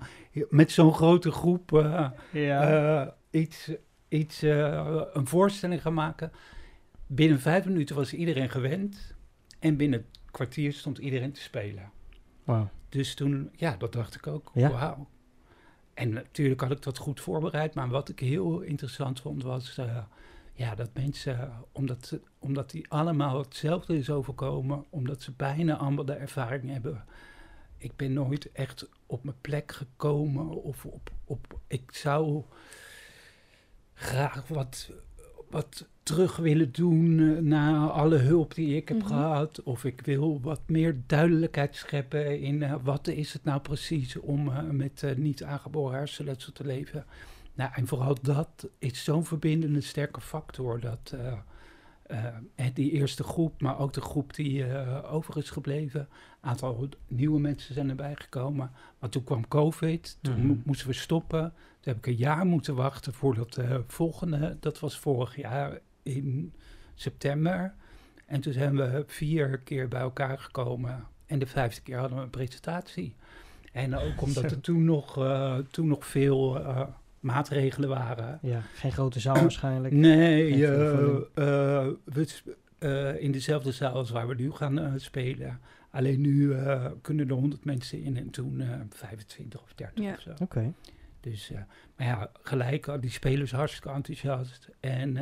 met 0.50 0.72
zo'n 0.72 0.94
grote 0.94 1.32
groep 1.32 1.74
eh, 1.74 2.10
Ja. 2.32 3.02
eh, 3.02 3.12
iets, 3.42 3.72
iets 4.08 4.42
een 4.42 5.28
voorstelling 5.28 5.82
gaan 5.82 5.94
maken? 5.94 6.32
Binnen 7.08 7.40
vijf 7.40 7.66
minuten 7.66 7.96
was 7.96 8.14
iedereen 8.14 8.50
gewend. 8.50 9.16
En 9.60 9.78
binnen 9.78 10.00
een 10.00 10.06
kwartier 10.32 10.74
stond 10.74 10.98
iedereen 10.98 11.32
te 11.32 11.42
spelen. 11.42 11.92
Dus 12.90 13.16
toen, 13.16 13.50
ja, 13.56 13.76
dat 13.78 13.94
dacht 13.94 14.16
ik 14.16 14.28
ook. 14.28 14.52
Ja. 14.54 14.70
Wauw. 14.72 15.08
En 15.94 16.10
natuurlijk 16.14 16.62
had 16.62 16.72
ik 16.72 16.82
dat 16.82 16.98
goed 16.98 17.22
voorbereid. 17.22 17.74
Maar 17.74 17.90
wat 17.90 18.10
ik 18.10 18.20
heel 18.20 18.60
interessant 18.62 19.20
vond 19.20 19.44
was... 19.44 19.80
eh, 20.58 20.66
ja, 20.68 20.76
dat 20.76 20.90
mensen, 20.94 21.52
omdat, 21.72 22.06
ze- 22.06 22.22
omdat 22.40 22.72
die 22.72 22.86
allemaal 22.90 23.40
hetzelfde 23.40 23.98
is 23.98 24.10
overkomen... 24.10 24.84
omdat 24.90 25.22
ze 25.22 25.32
bijna 25.32 25.76
allemaal 25.78 26.06
de 26.06 26.14
ervaring 26.14 26.72
hebben... 26.72 27.04
Ik 27.80 27.96
ben 27.96 28.14
nooit 28.14 28.52
echt 28.52 28.90
op 29.06 29.24
mijn 29.24 29.36
plek 29.42 29.72
gekomen. 29.72 30.50
Of 30.64 30.86
op, 30.86 31.12
op, 31.26 31.60
ik 31.68 31.92
zou 31.92 32.44
graag 33.94 34.48
wat, 34.48 34.90
wat 35.50 35.88
terug 36.04 36.36
willen 36.38 36.72
doen 36.72 37.20
eh, 37.20 37.42
na 37.42 37.88
alle 37.90 38.18
hulp 38.18 38.56
die 38.56 38.76
ik 38.76 38.88
heb 38.88 38.98
Mhm. 38.98 39.08
gehad. 39.08 39.64
Of 39.64 39.84
ik 39.86 40.02
wil 40.02 40.42
wat 40.42 40.62
meer 40.68 41.02
duidelijkheid 41.08 41.76
scheppen 41.76 42.40
in 42.40 42.64
eh, 42.64 42.76
wat 42.84 43.08
is 43.08 43.34
het 43.34 43.44
nou 43.44 43.62
precies 43.62 44.16
om 44.20 44.48
eh, 44.50 44.64
met 44.64 45.04
eh, 45.04 45.16
niet 45.16 45.44
aangeboren 45.44 45.98
hersenletsel 45.98 46.52
te 46.54 46.66
leven. 46.66 47.06
Nou, 47.58 47.72
en 47.74 47.88
vooral 47.88 48.16
dat 48.22 48.68
is 48.80 49.04
zo'n 49.04 49.26
verbindende 49.26 49.82
sterke 49.82 50.22
factor. 50.22 50.80
Dat 50.80 51.16
eh, 51.16 52.66
die 52.74 52.92
eerste 52.92 53.24
groep, 53.24 53.62
maar 53.62 53.80
ook 53.80 53.94
de 53.94 54.02
groep 54.02 54.34
die 54.34 54.66
over 55.04 55.38
is 55.38 55.50
gebleven. 55.50 56.00
Een 56.00 56.50
aantal 56.50 56.90
nieuwe 57.08 57.40
mensen 57.40 57.74
zijn 57.74 57.90
erbij 57.90 58.16
gekomen. 58.16 58.72
Maar 59.00 59.10
toen 59.10 59.24
kwam 59.24 59.48
COVID, 59.48 60.18
toen 60.22 60.38
Mhm. 60.38 60.48
mo- 60.48 60.58
moesten 60.64 60.88
we 60.88 60.94
stoppen. 60.94 61.42
Toen 61.80 61.94
heb 61.94 61.98
ik 61.98 62.06
een 62.08 62.16
jaar 62.16 62.46
moeten 62.46 62.76
wachten 62.76 63.14
voordat 63.14 63.54
de 63.54 63.84
volgende, 63.88 64.58
dat 64.60 64.80
was 64.80 65.00
vorig 65.00 65.36
jaar 65.36 65.80
in 66.04 66.54
september. 66.96 67.74
En 68.26 68.42
toen 68.42 68.54
zijn 68.54 68.76
we 68.76 69.04
vier 69.08 69.60
keer 69.60 69.88
bij 69.88 70.02
elkaar 70.02 70.40
gekomen. 70.40 71.06
En 71.26 71.40
de 71.40 71.46
vijfde 71.48 71.82
keer 71.82 71.98
hadden 71.98 72.18
we 72.18 72.24
een 72.24 72.30
presentatie. 72.30 73.16
En 73.72 73.96
ook 73.96 74.22
omdat 74.22 74.44
er 74.52 74.62
toen 74.62 74.84
nog, 74.86 75.14
toen 75.72 75.88
nog 75.88 76.06
veel 76.08 76.62
maatregelen 77.28 77.90
waren. 77.90 78.40
Ja, 78.42 78.62
geen 78.76 78.92
grote 78.92 79.20
zaal 79.20 79.36
waarschijnlijk. 79.42 79.94
Nee, 79.94 80.66
eh, 80.68 81.16
eh, 81.34 81.88
we 82.04 82.28
eh, 82.80 83.22
in 83.22 83.32
dezelfde 83.32 83.72
zaal 83.72 83.94
als 83.94 84.10
waar 84.10 84.28
we 84.28 84.36
nu 84.36 84.52
gaan 84.52 84.80
eh, 84.80 84.92
spelen. 84.96 85.60
Alleen 85.92 86.22
nu 86.22 86.54
eh, 86.54 86.86
kunnen 87.02 87.28
er 87.30 87.34
100 87.36 87.66
mensen 87.66 88.04
in 88.04 88.18
en 88.18 88.30
toen 88.30 88.62
eh 88.62 88.68
25 88.90 89.62
of 89.64 89.74
30 89.74 90.04
Ja. 90.04 90.14
of 90.14 90.20
zo. 90.20 90.34
Oké. 90.44 90.74
Dus, 91.20 91.52
eh, 91.52 91.58
maar 91.98 92.08
ja, 92.08 92.32
gelijk, 92.42 92.88
al 92.88 93.00
die 93.00 93.10
spelers 93.10 93.52
hartstikke 93.52 93.90
enthousiast. 93.90 94.70
En, 94.80 95.18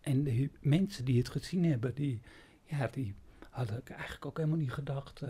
en 0.00 0.24
de 0.24 0.50
mensen 0.60 1.04
die 1.04 1.18
het 1.18 1.28
gezien 1.28 1.64
hebben, 1.64 1.94
die, 1.94 2.20
ja, 2.64 2.88
die 2.92 3.14
hadden 3.50 3.78
ik 3.78 3.90
eigenlijk 3.90 4.26
ook 4.26 4.36
helemaal 4.36 4.58
niet 4.58 4.72
gedacht. 4.72 5.20
eh, 5.22 5.28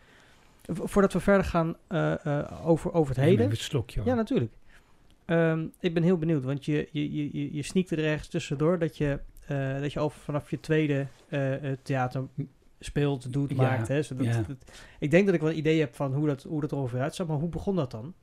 Voordat 0.66 1.14
we 1.14 1.20
verder 1.20 1.46
gaan 1.46 1.76
eh, 1.88 2.26
eh, 2.26 2.68
over, 2.68 2.94
over 2.94 3.16
het 3.16 3.24
heden. 3.24 3.40
even 3.40 3.52
een 3.52 3.58
slokje. 3.58 4.02
Ja, 4.06 4.14
natuurlijk. 4.14 4.52
Ehm, 5.26 5.66
ik 5.80 5.94
ben 5.94 6.04
heel 6.04 6.18
benieuwd, 6.18 6.44
want 6.44 6.66
je, 6.66 6.90
je, 6.92 7.14
je, 7.14 7.30
je, 7.38 7.54
je 7.54 7.64
sneakt 7.64 7.92
er 7.92 8.06
ergens 8.06 8.28
tussendoor 8.28 8.80
dat 8.80 8.98
je, 8.98 9.20
eh, 9.48 9.80
dat 9.82 9.94
je 9.94 10.00
al 10.00 10.10
vanaf 10.10 10.50
je 10.50 10.60
tweede 10.60 11.08
eh, 11.30 11.72
eh, 11.72 11.78
theater 11.84 12.24
speelt, 12.80 13.34
doet, 13.34 13.50
Ja, 13.50 13.56
maakt. 13.56 13.88
Hè? 13.88 14.02
Zodat, 14.02 14.26
ja. 14.26 14.42
dat- 14.42 14.58
ik 15.00 15.12
denk 15.12 15.26
dat 15.26 15.36
ik 15.36 15.42
wel 15.42 15.50
een 15.50 15.58
idee 15.58 15.80
heb 15.80 15.96
van 15.96 16.14
hoe 16.14 16.28
dat, 16.28 16.44
hoe 16.44 16.62
dat 16.62 16.72
er 16.72 16.78
ongeveer 16.78 17.00
uitzag, 17.02 17.28
maar 17.28 17.38
hoe 17.38 17.50
begon 17.50 17.76
dat 17.76 17.92
dan? 17.92 18.14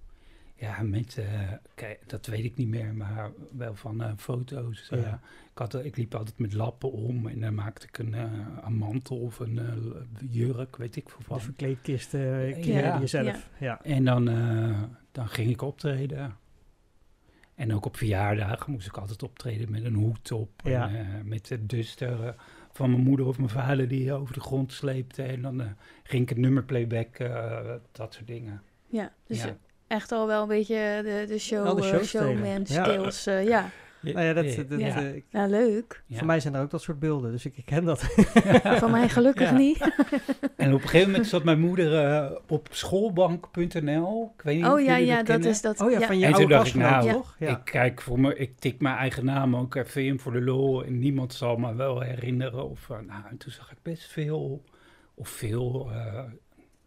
Ja, 0.56 0.82
met, 0.82 1.18
eh, 1.18 1.52
kijk, 1.74 2.00
dat 2.06 2.26
weet 2.26 2.44
ik 2.44 2.56
niet 2.56 2.68
meer, 2.68 2.94
maar 2.94 3.30
wel 3.52 3.74
van 3.74 4.02
eh, 4.02 4.12
foto's. 4.16 4.88
eh, 4.90 5.02
Ja. 5.02 5.20
ik, 5.52 5.58
had, 5.58 5.84
ik 5.84 5.96
liep 5.96 6.14
altijd 6.14 6.38
met 6.38 6.52
lappen 6.52 6.92
om 6.92 7.26
en 7.28 7.40
dan 7.40 7.54
maakte 7.54 7.86
ik 7.86 7.98
een, 7.98 8.14
eh, 8.14 8.30
een 8.64 8.74
mantel 8.76 9.16
of 9.18 9.38
een 9.38 9.60
jurk, 10.30 10.76
weet 10.76 10.96
ik 10.96 11.08
veel 11.08 11.18
De 11.18 11.24
wat. 11.28 11.42
verkleedkist 11.42 12.14
uh, 12.14 12.64
Ja. 12.64 12.98
jezelf. 13.00 13.50
Ja. 13.60 13.82
En 13.82 14.04
dan, 14.04 14.28
eh, 14.28 14.82
dan 15.12 15.28
ging 15.28 15.50
ik 15.50 15.62
optreden. 15.62 16.36
En 17.54 17.74
ook 17.74 17.86
op 17.86 17.96
verjaardagen 17.96 18.72
moest 18.72 18.86
ik 18.86 18.96
altijd 18.96 19.22
optreden 19.22 19.70
met 19.70 19.84
een 19.84 19.94
hoed 19.94 20.32
op. 20.32 20.50
Ja. 20.64 20.88
En, 20.88 20.96
eh, 20.96 21.22
met 21.24 21.46
de 21.46 21.66
duster 21.66 22.34
van 22.74 22.90
mijn 22.90 23.02
moeder 23.02 23.26
of 23.26 23.38
mijn 23.38 23.50
vader 23.50 23.88
die 23.88 24.12
over 24.12 24.34
de 24.34 24.40
grond 24.40 24.72
sleepte. 24.72 25.22
En 25.22 25.42
dan 25.42 25.60
eh, 25.60 25.66
ging 26.02 26.22
ik 26.22 26.28
het 26.28 26.38
nummer 26.38 26.64
playback, 26.64 27.16
eh, 27.16 27.70
dat 27.92 28.14
soort 28.14 28.26
dingen. 28.26 28.62
ja, 28.86 29.12
dus 29.26 29.42
ja. 29.42 29.56
echt 29.86 30.12
al 30.12 30.26
wel 30.26 30.42
een 30.42 30.48
beetje 30.48 31.00
de, 31.04 31.24
de 31.26 31.38
show, 31.38 31.80
de 31.80 31.90
eh, 31.90 32.02
showman 32.02 32.66
skills. 32.66 33.24
ja. 33.24 33.70
Nou 34.12 34.26
ja, 34.26 34.32
dat, 34.32 34.68
dat, 34.68 34.80
Ja. 34.80 34.96
eh, 34.96 35.14
ik- 35.14 35.24
ja, 35.28 35.46
leuk. 35.46 36.02
Ja. 36.06 36.16
voor 36.18 36.26
mij 36.26 36.40
zijn 36.40 36.54
er 36.54 36.62
ook 36.62 36.70
dat 36.70 36.82
soort 36.82 36.98
beelden, 36.98 37.30
dus 37.32 37.44
ik, 37.46 37.56
ik 37.56 37.64
ken 37.64 37.84
dat. 37.84 38.00
Van 38.82 38.90
mij 38.90 39.08
gelukkig 39.08 39.50
Ja. 39.50 39.56
niet. 39.56 39.78
En 40.56 40.72
op 40.74 40.82
een 40.82 40.88
gegeven 40.88 41.10
moment 41.10 41.26
zat 41.28 41.44
mijn 41.44 41.60
moeder 41.60 42.04
eh, 42.04 42.30
op 42.48 42.68
schoolbank.nl. 42.70 44.32
Ik 44.36 44.42
weet 44.42 44.56
niet 44.56 44.64
Oh 44.64 44.72
of 44.72 44.78
ja, 44.80 44.92
jullie 44.92 45.06
ja, 45.06 45.16
dat 45.16 45.26
kennen. 45.26 45.48
is 45.48 45.60
dat. 45.60 45.80
Oh 45.80 45.90
ja, 45.90 46.00
van 46.00 46.18
je 46.18 46.24
En 46.26 46.32
toen 46.32 46.40
oude 46.40 46.54
dacht 46.54 46.68
ik, 46.68 46.74
nou, 46.74 47.12
toch? 47.12 47.36
Ja. 47.38 47.48
Ik 47.50 47.64
kijk 47.64 48.00
voor 48.00 48.20
me, 48.20 48.36
ik 48.36 48.58
tik 48.58 48.80
mijn 48.80 48.96
eigen 48.96 49.24
naam 49.24 49.56
ook 49.56 49.74
even 49.74 50.04
in 50.04 50.18
voor 50.20 50.32
de 50.32 50.40
lol. 50.42 50.84
En 50.84 50.98
niemand 50.98 51.32
zal 51.34 51.56
me 51.56 51.74
wel 51.74 52.00
herinneren. 52.00 52.70
Of, 52.70 52.90
eh, 52.90 52.96
nou, 53.06 53.22
en 53.30 53.36
toen 53.36 53.52
zag 53.52 53.70
ik 53.70 53.78
best 53.82 54.06
veel, 54.12 54.64
of 55.14 55.28
veel, 55.28 55.90
eh, 55.92 56.12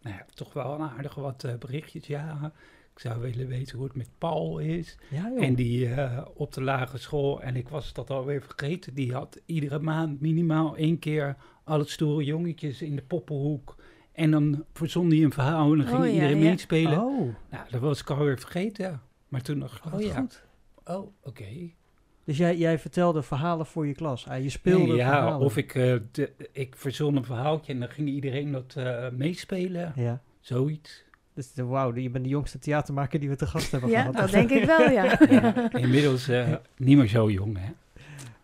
nou 0.01 0.15
ja, 0.15 0.25
toch 0.33 0.53
wel 0.53 0.73
een 0.73 0.89
aardige 0.97 1.21
wat 1.21 1.45
berichtjes. 1.59 2.07
Ja, 2.07 2.51
ik 2.97 3.03
zou 3.03 3.21
willen 3.21 3.47
weten 3.47 3.77
hoe 3.77 3.87
het 3.87 3.95
met 3.95 4.09
Paul 4.17 4.59
is. 4.59 4.97
ja. 5.09 5.31
En 5.39 5.55
die 5.55 5.89
eh, 5.93 6.25
op 6.35 6.53
de 6.53 6.61
lagere 6.63 6.97
school, 6.97 7.41
en 7.41 7.55
ik 7.55 7.69
was 7.69 7.93
dat 7.93 8.09
alweer 8.09 8.41
vergeten, 8.41 8.93
die 8.93 9.13
had 9.13 9.41
iedere 9.45 9.79
maand 9.79 10.21
minimaal 10.21 10.75
één 10.75 10.99
keer 10.99 11.35
alle 11.63 11.83
stoere 11.87 12.23
jongetjes 12.23 12.81
in 12.81 12.95
de 12.95 13.01
poppenhoek. 13.01 13.75
En 14.11 14.31
dan 14.31 14.63
verzon 14.73 15.09
hij 15.09 15.23
een 15.23 15.31
verhaal 15.33 15.71
en 15.71 15.77
dan 15.77 15.87
ging 15.87 15.99
Oh, 15.99 16.05
ja, 16.05 16.11
iedereen 16.13 16.37
ja. 16.37 16.49
meespelen. 16.49 16.99
Oh, 16.99 17.33
Nou, 17.51 17.65
dat 17.69 17.81
was 17.81 18.01
ik 18.01 18.09
alweer 18.09 18.39
vergeten. 18.39 19.01
Maar 19.27 19.41
toen 19.41 19.59
dacht 19.59 19.85
ik, 19.85 19.93
oh, 19.93 20.01
ja, 20.01 20.19
goed. 20.19 20.43
oh, 20.85 21.07
oké. 21.23 21.45
Dus 22.23 22.37
jij, 22.37 22.57
jij 22.57 22.79
vertelde 22.79 23.21
verhalen 23.21 23.65
voor 23.65 23.87
je 23.87 23.93
klas. 23.93 24.27
Ah, 24.27 24.43
je 24.43 24.49
speelde 24.49 24.95
ja, 24.95 25.09
verhalen. 25.11 25.45
of 25.45 25.57
ik, 25.57 25.73
de- 25.73 26.31
ik 26.51 26.75
verzon 26.75 27.15
een 27.15 27.25
verhaaltje 27.25 27.73
en 27.73 27.79
dan 27.79 27.89
ging 27.89 28.09
iedereen 28.09 28.51
dat 28.51 28.73
eh, 28.77 29.09
meespelen. 29.09 29.93
Ja. 29.95 30.21
Zoiets. 30.39 31.05
Dus 31.37 31.53
de- 31.53 31.63
wauw, 31.65 31.95
je 31.95 32.09
bent 32.09 32.23
de 32.23 32.29
jongste 32.29 32.59
theatermaker 32.59 33.19
die 33.19 33.29
we 33.29 33.35
te 33.35 33.47
gast 33.47 33.71
hebben 33.71 33.89
Ja, 33.89 33.99
gehad. 33.99 34.15
dat 34.15 34.29
denk 34.31 34.49
ik 34.49 34.63
wel, 34.63 34.89
ja. 34.99 35.19
Ja, 35.29 35.71
inmiddels 35.71 36.27
eh, 36.27 36.53
niet 36.77 36.97
meer 36.97 37.07
zo 37.07 37.29
jong, 37.31 37.57
hè? 37.57 37.69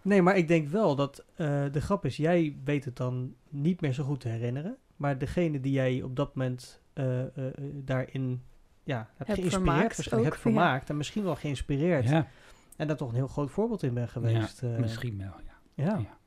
Nee, 0.02 0.22
maar 0.22 0.38
ik 0.38 0.48
denk 0.48 0.68
wel 0.68 0.96
dat 0.96 1.26
eh, 1.36 1.64
de 1.72 1.82
grap 1.82 2.06
is, 2.06 2.18
jij 2.18 2.56
weet 2.64 2.86
het 2.86 2.96
dan 2.96 3.34
niet 3.50 3.82
meer 3.82 3.94
zo 3.94 4.04
goed 4.04 4.20
te 4.20 4.28
herinneren. 4.30 4.78
Maar 4.96 5.18
degene 5.18 5.60
die 5.60 5.72
jij 5.72 6.02
op 6.02 6.16
dat 6.16 6.36
moment 6.36 6.82
eh, 6.94 7.20
eh, 7.22 7.28
eh, 7.38 7.54
daarin 7.74 8.42
ja, 8.84 8.96
hebt 8.98 9.18
Heb 9.18 9.28
geïnspireerd, 9.28 9.54
vermaakt 9.54 9.96
waarschijnlijk 9.96 10.34
ook, 10.36 10.42
hebt 10.44 10.56
ja. 10.56 10.62
vermaakt 10.62 10.90
en 10.90 10.98
misschien 10.98 11.24
wel 11.24 11.36
geïnspireerd. 11.36 12.10
Ja, 12.10 12.28
En 12.78 12.88
daar 12.88 12.98
toch 12.98 13.10
een 13.10 13.16
heel 13.16 13.28
groot 13.28 13.52
voorbeeld 13.52 13.84
in 13.84 13.94
bent 13.94 14.10
geweest. 14.10 14.62
ja 14.62 14.68
eh. 14.74 14.80
misschien 14.80 15.18
wel, 15.18 15.34
ja. 15.46 15.84
Ja. 15.86 15.98
Ja. 15.98 16.18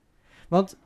Want 0.49 0.78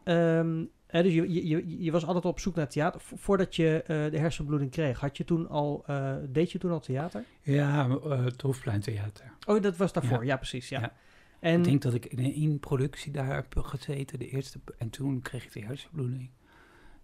dus 0.91 1.13
je, 1.15 1.47
je, 1.49 1.83
je, 1.83 1.91
was 1.91 2.07
altijd 2.07 2.25
op 2.25 2.41
zoek 2.41 2.55
naar 2.55 2.69
theater. 2.69 3.01
Vo- 3.01 3.17
Voordat 3.17 3.57
je 3.57 3.83
eh, 3.83 4.11
de 4.11 4.19
hersenbloeding 4.19 4.71
kreeg, 4.71 5.01
had 5.01 5.17
je 5.17 5.25
toen 5.25 5.49
al, 5.49 5.83
eh, 5.87 6.15
deed 6.29 6.53
je 6.53 6.59
toen 6.59 6.71
al 6.71 6.81
theater? 6.81 7.25
Ja, 7.43 7.89
eh, 7.89 8.25
het 8.25 8.41
Hofpleintheater. 8.43 9.33
Oh, 9.47 9.63
dat 9.63 9.77
was 9.77 9.93
daarvoor, 9.93 10.19
ja, 10.19 10.25
Ja. 10.31 10.37
precies. 10.37 10.69
Ja. 10.69 10.81
Ja. 10.81 10.93
En, 11.41 11.59
Ik 11.59 11.65
denk 11.65 11.83
dat 11.83 11.95
ik 11.95 12.05
in 12.07 12.33
één 12.33 12.59
productie 12.59 13.13
daar 13.13 13.35
heb 13.35 13.59
gezeten, 13.59 14.19
de 14.19 14.29
eerste. 14.29 14.61
En 14.79 14.91
toen 14.91 15.21
kreeg 15.23 15.45
ik 15.45 15.53
de 15.53 15.61
hersenbloeding. 15.65 16.31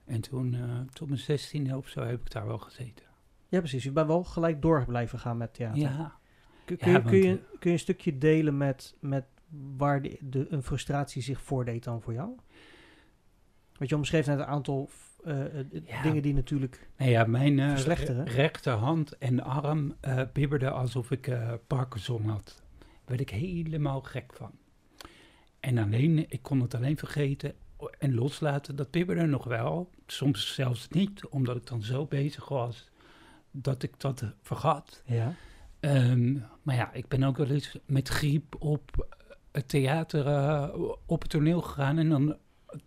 En 0.05 0.21
toen, 0.21 0.57
tot 0.93 1.09
mijn 1.09 1.21
zestiende 1.21 1.77
of 1.77 1.89
zo, 1.89 2.01
heb 2.03 2.21
ik 2.21 2.31
daar 2.31 2.47
wel 2.47 2.59
gezeten. 2.59 3.05
ja, 3.49 3.59
precies. 3.59 3.85
Je 3.85 3.91
bent 3.93 4.07
wel 4.07 4.25
gelijk 4.25 4.63
door 4.63 4.85
blijven 4.85 5.19
gaan 5.19 5.37
met 5.37 5.55
theater. 5.55 5.79
Ja, 5.81 6.19
Kun, 6.65 6.77
Ja, 6.81 6.91
je, 6.91 7.03
kun, 7.03 7.17
je, 7.19 7.39
kun 7.59 7.71
je 7.71 7.71
een 7.71 7.79
stukje 7.79 8.19
delen 8.19 8.57
met, 8.57 8.95
met 9.01 9.25
waar 9.77 10.03
de, 10.03 10.17
de, 10.21 10.47
een 10.51 10.63
frustratie 10.63 11.23
zich 11.23 11.41
voordeed 11.41 11.85
dan 11.85 12.03
voor 12.03 12.13
jou? 12.13 12.31
Want 13.79 13.91
je 13.91 13.97
omschreef 13.97 14.27
net 14.27 14.39
een 14.39 14.45
aantal 14.45 14.91
eh, 15.25 15.45
eh, 15.61 15.67
Ja. 15.85 16.03
dingen 16.03 16.23
die 16.23 16.35
natuurlijk... 16.35 16.89
Nou 16.97 17.11
ja, 17.11 17.25
mijn 17.25 17.59
Verslechteren? 17.71 18.25
re- 18.25 18.33
rechterhand 18.33 19.19
en 19.19 19.43
arm 19.43 19.95
eh 20.01 20.23
bibberden 20.33 20.73
alsof 20.75 21.11
ik 21.11 21.31
Parkinson 21.67 22.29
had. 22.29 22.63
Daar 22.79 22.89
werd 23.05 23.21
ik 23.21 23.31
helemaal 23.31 24.01
gek 24.01 24.33
van. 24.35 24.51
En 25.61 25.79
alleen, 25.79 26.25
ik 26.29 26.43
kon 26.43 26.61
het 26.61 26.75
alleen 26.75 26.97
vergeten 26.99 27.55
en 27.99 28.15
loslaten. 28.15 28.77
Dat 28.77 28.91
bibberde 28.91 29.27
nog 29.27 29.45
wel, 29.45 29.91
soms 30.07 30.55
zelfs 30.55 30.89
niet, 30.89 31.27
omdat 31.27 31.57
ik 31.57 31.67
dan 31.67 31.83
zo 31.83 32.07
bezig 32.07 32.49
was 32.49 32.91
dat 33.51 33.83
ik 33.83 34.01
dat 34.01 34.25
vergat. 34.43 35.03
Ja. 35.07 35.35
Ehm, 35.81 36.33
maar 36.63 36.75
ja, 36.75 36.93
ik 36.93 37.09
ben 37.09 37.23
ook 37.23 37.37
wel 37.37 37.47
eens 37.51 37.79
met 37.87 38.09
griep 38.09 38.57
op 38.59 39.07
het 39.53 39.69
theater, 39.69 40.25
op 41.07 41.21
het 41.23 41.31
toneel 41.31 41.61
gegaan. 41.61 41.99
En 41.99 42.09
dan, 42.09 42.37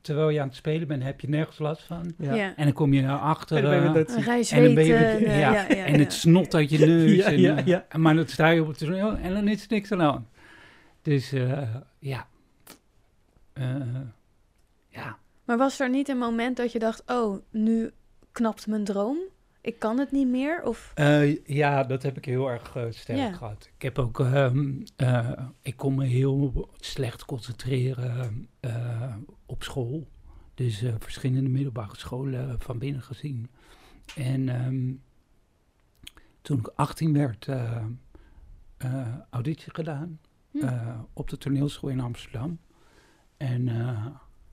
terwijl 0.02 0.30
je 0.30 0.42
aan 0.42 0.48
het 0.48 0.56
spelen 0.56 0.88
bent, 0.88 1.04
heb 1.04 1.22
je 1.22 1.30
nergens 1.30 1.60
last 1.60 1.84
van. 1.84 2.14
Ja. 2.18 2.34
Ja. 2.34 2.56
En 2.56 2.64
dan 2.64 2.74
kom 2.74 2.94
je 2.94 3.02
naar 3.02 3.12
En 3.18 3.20
achter. 3.20 3.62
dan 3.62 3.70
ben 3.72 3.82
je 3.82 3.88
eh, 3.88 3.94
dat- 3.94 4.08
en 4.52 4.64
dan 4.64 4.74
ben 4.74 4.86
je 4.86 5.24
ja, 5.28 5.68
en 5.68 6.00
het 6.00 6.14
snot 6.14 6.54
uit 6.56 6.70
je 6.70 6.78
neus. 6.86 7.16
Ja, 7.16 7.26
en, 7.26 7.40
ja, 7.40 7.58
eh, 7.58 7.66
ja. 7.66 7.86
Maar 7.98 8.16
dan 8.16 8.28
sta 8.28 8.48
je 8.50 8.62
op 8.62 8.68
het 8.68 8.78
toneel 8.78 9.16
en 9.18 9.34
dan 9.34 9.48
is 9.48 9.62
er 9.62 9.68
niks 9.70 9.92
aan 9.92 9.98
de 9.98 10.04
hand. 10.04 10.28
Dus 11.02 11.32
eh, 11.32 11.62
ja. 12.00 12.28
Eh, 13.54 13.76
ja. 14.90 15.18
Maar 15.46 15.58
was 15.58 15.80
er 15.80 15.90
niet 15.90 16.10
een 16.10 16.18
moment 16.18 16.58
dat 16.58 16.72
je 16.72 16.80
dacht, 16.80 17.04
oh, 17.08 17.38
nu 17.52 17.92
knapt 18.32 18.68
mijn 18.68 18.84
droom? 18.84 19.18
Ik 19.62 19.80
kan 19.80 20.00
het 20.00 20.12
niet 20.12 20.28
meer? 20.28 20.64
Of 20.64 20.92
Eh, 20.96 21.46
ja, 21.46 21.84
dat 21.84 22.04
heb 22.04 22.18
ik 22.18 22.26
heel 22.26 22.50
erg 22.50 22.76
eh, 22.76 22.84
sterk 22.90 23.36
gehad. 23.36 23.70
Ik 23.76 23.82
heb 23.82 24.00
ook, 24.00 24.20
ehm, 24.20 24.82
eh, 24.96 25.32
ik 25.62 25.76
kon 25.76 25.96
me 25.96 26.06
heel 26.06 26.70
slecht 26.80 27.26
concentreren 27.26 28.50
op 29.46 29.64
school. 29.64 30.08
Dus 30.54 30.84
verschillende 31.00 31.50
middelbare 31.50 31.98
scholen 31.98 32.60
van 32.60 32.78
binnen 32.80 33.02
gezien. 33.02 33.50
En 34.16 34.50
ehm, 34.50 34.92
toen 36.42 36.60
ik 36.60 36.68
18 36.68 37.14
werd, 37.14 37.48
auditie 39.30 39.74
gedaan 39.74 40.20
Hm. 40.52 40.68
op 41.14 41.30
de 41.30 41.38
toneelschool 41.38 41.90
in 41.90 42.00
Amsterdam. 42.00 42.60
En 43.38 43.66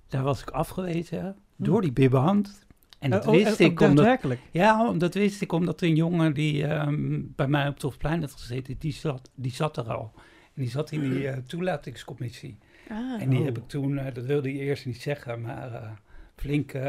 daar 0.08 0.22
was 0.22 0.40
ik 0.42 0.50
afgewezen 0.50 1.36
door 1.56 1.80
die 1.82 1.92
bibbehand. 1.92 2.65
En 2.98 3.10
dat 3.10 3.22
Eh, 3.22 3.28
oh, 3.28 3.34
wist 3.34 3.60
eh, 3.60 3.66
ik 3.66 3.72
ook 3.72 3.80
omdat... 3.80 3.96
daadwerkelijk. 3.96 4.40
Ja, 4.50 4.92
dat 4.92 5.14
wist 5.14 5.40
ik 5.42 5.52
omdat 5.52 5.82
een 5.82 5.94
jongen 5.94 6.32
die 6.34 6.66
ehm, 6.66 7.20
bij 7.36 7.48
mij 7.48 7.66
op 7.68 7.74
het 7.74 7.82
Hofplein 7.82 8.20
had 8.20 8.32
gezeten, 8.32 8.76
die 8.78 8.92
zat, 8.92 9.30
die 9.34 9.52
zat 9.52 9.76
er 9.76 9.92
al. 9.92 10.12
En 10.54 10.62
die 10.62 10.70
zat 10.70 10.90
in 10.90 11.00
die 11.00 11.28
eh, 11.28 11.36
toelatingscommissie. 11.46 12.58
ah, 12.90 13.22
En 13.22 13.28
die 13.28 13.38
Oh. 13.38 13.44
heb 13.44 13.58
ik 13.58 13.68
toen, 13.68 13.98
eh, 13.98 14.14
dat 14.14 14.24
wilde 14.24 14.48
hij 14.50 14.58
eerst 14.58 14.86
niet 14.86 15.02
zeggen, 15.02 15.40
maar 15.40 15.72
eh, 15.74 15.90
flink... 16.36 16.72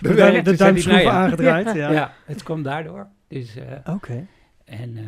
De, 0.00 0.14
de 0.14 0.22
hij, 0.22 0.42
duimschroeven 0.42 0.92
nou 0.92 1.02
ja, 1.02 1.10
aangedraaid. 1.24 1.74
Ja. 1.74 1.90
ja. 1.90 2.12
het 2.24 2.42
kwam 2.42 2.62
daardoor. 2.62 3.08
Dus, 3.28 3.56
eh, 3.56 3.94
Oké. 3.94 4.26
en... 4.64 4.96
eh, 4.96 5.04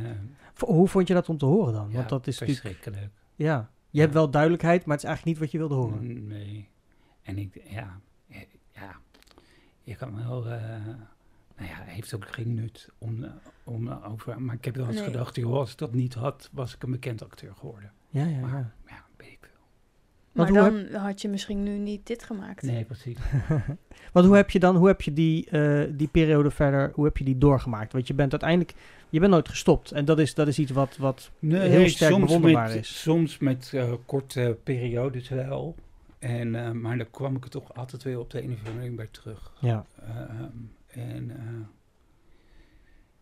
Hoe 0.59 0.89
vond 0.89 1.09
je 1.09 1.15
dat 1.15 1.29
om 1.29 1.39
te 1.39 1.45
horen 1.47 1.73
dan? 1.73 1.89
ja, 1.91 1.97
Want 1.97 2.09
dat 2.09 2.27
is 2.27 2.39
verschrikkelijk. 2.39 3.09
Ja. 3.35 3.71
Je 3.91 4.01
hebt 4.01 4.13
wel 4.13 4.31
duidelijkheid, 4.31 4.85
maar 4.85 4.95
het 4.97 5.05
is 5.05 5.09
eigenlijk 5.11 5.39
niet 5.39 5.45
wat 5.51 5.53
je 5.53 5.69
wilde 5.69 5.75
horen. 5.75 6.27
Nee. 6.27 6.69
En 7.23 7.39
ik, 7.39 7.61
ja, 7.71 8.01
ja, 8.81 8.97
je 9.83 9.95
kan 9.97 10.17
wel, 10.17 10.47
eh, 10.47 10.61
nou 11.57 11.69
ja, 11.71 11.83
heeft 11.85 12.15
ook 12.15 12.27
geen 12.29 12.55
nut 12.55 12.89
om, 12.99 13.25
eh, 13.25 13.31
om 13.65 13.89
over, 13.93 14.43
maar 14.43 14.55
ik 14.55 14.65
heb 14.65 14.77
wel 14.77 14.87
eens 14.87 14.97
Nee. 14.97 15.05
gedacht, 15.05 15.37
joh, 15.37 15.53
als 15.55 15.73
ik 15.73 15.79
dat 15.79 15.95
niet 15.95 16.15
had, 16.15 16.49
was 16.53 16.75
ik 16.75 16.83
een 16.83 16.91
bekend 16.91 17.23
acteur 17.25 17.55
geworden. 17.55 17.93
Ja, 18.09 18.25
ja, 18.25 18.39
Maar, 18.39 18.51
ja. 18.51 18.73
ja, 18.87 19.05
weet 19.17 19.29
ik 19.33 19.39
veel. 19.41 19.61
maar 20.33 20.53
dan 20.53 20.87
had 20.95 21.23
je 21.23 21.29
misschien 21.29 21.63
nu 21.63 21.79
niet 21.79 22.07
dit 22.07 22.23
gemaakt. 22.25 22.63
Nee, 22.63 22.85
precies. 22.85 23.19
Want 24.13 24.27
hoe 24.27 24.37
heb 24.37 24.51
je 24.51 24.59
dan, 24.59 24.77
hoe 24.77 24.87
heb 24.87 25.03
je 25.03 25.13
die, 25.13 25.51
eh, 25.51 25.85
die 25.97 26.09
periode 26.09 26.51
verder, 26.51 26.91
hoe 26.95 27.05
heb 27.05 27.17
je 27.17 27.25
die 27.25 27.39
doorgemaakt? 27.39 27.93
Want 27.93 28.07
je 28.07 28.15
bent 28.15 28.31
uiteindelijk, 28.31 28.75
je 29.09 29.21
bent 29.21 29.33
nooit 29.33 29.49
gestopt. 29.49 29.93
En 29.93 30.05
dat 30.05 30.19
is, 30.19 30.35
dat 30.35 30.49
is 30.49 30.59
iets 30.59 30.71
wat, 30.71 30.97
wat 30.97 31.31
Nee, 31.39 31.69
heel 31.69 31.89
sterk 31.89 32.13
soms 32.13 32.25
bewonderbaar 32.27 32.69
met, 32.69 32.77
is. 32.77 33.01
Soms 33.03 33.39
met 33.39 33.71
eh, 33.75 33.93
korte 34.07 34.59
periodes 34.65 35.29
wel. 35.29 35.75
En, 36.19 36.55
eh, 36.55 36.71
maar 36.71 36.99
dan 36.99 37.11
kwam 37.11 37.37
ik 37.37 37.45
er 37.45 37.51
toch 37.51 37.75
altijd 37.75 38.03
weer 38.03 38.19
op 38.19 38.31
de 38.31 38.43
een 38.43 38.53
of 38.53 38.59
andere 38.59 38.75
manier 38.77 38.95
bij 38.95 39.07
terug. 39.11 39.53
ja. 39.61 39.85
Ehm, 40.07 40.45
en 40.87 41.31
eh, 41.31 41.67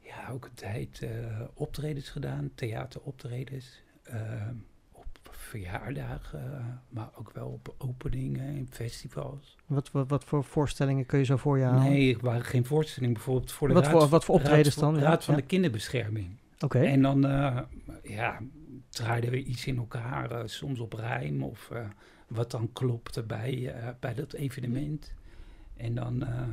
ja, 0.08 0.28
ook 0.30 0.44
een 0.44 0.54
tijd 0.54 1.02
eh, 1.02 1.40
optredens 1.54 2.08
gedaan, 2.08 2.50
theateroptredens. 2.54 3.82
ehm, 4.02 4.54
op 4.92 5.06
verjaardagen, 5.30 6.82
maar 6.88 7.08
ook 7.14 7.30
wel 7.32 7.48
op 7.48 7.74
openingen 7.78 8.56
in 8.56 8.68
festivals. 8.70 9.56
Wat, 9.66 9.90
wat, 9.90 10.08
wat 10.08 10.24
voor 10.24 10.44
voorstellingen 10.44 11.06
kun 11.06 11.18
je 11.18 11.24
zo 11.24 11.36
voor 11.36 11.58
je 11.58 11.64
halen? 11.64 11.82
Nee, 11.90 12.14
er 12.14 12.20
waren 12.20 12.44
geen 12.44 12.64
voorstellingen. 12.64 13.14
Bijvoorbeeld 13.14 13.52
voor 13.52 13.68
de 13.68 13.74
Wat 13.74 13.82
raad, 13.86 13.92
voor- 13.92 14.08
wat 14.08 14.24
voor 14.24 14.34
optredens 14.34 14.74
raad, 14.76 14.84
dan? 14.94 15.02
Raad 15.02 15.24
van 15.24 15.34
ja. 15.34 15.40
de 15.40 15.46
Kinderbescherming. 15.46 16.36
Oké. 16.60 16.78
En 16.78 17.02
dan 17.02 17.20
ja, 18.02 18.40
draaiden 18.88 19.30
we 19.30 19.42
iets 19.44 19.66
in 19.66 19.76
elkaar, 19.76 20.48
soms 20.48 20.80
op 20.80 20.92
rijm 20.92 21.42
of 21.42 21.70
wat 22.26 22.50
dan 22.50 22.72
klopte 22.72 23.22
bij, 23.22 23.74
eh, 23.74 23.88
bij 24.00 24.14
dat 24.14 24.32
evenement. 24.32 25.12
En 25.76 25.94
dan, 25.94 26.22
eh, 26.22 26.48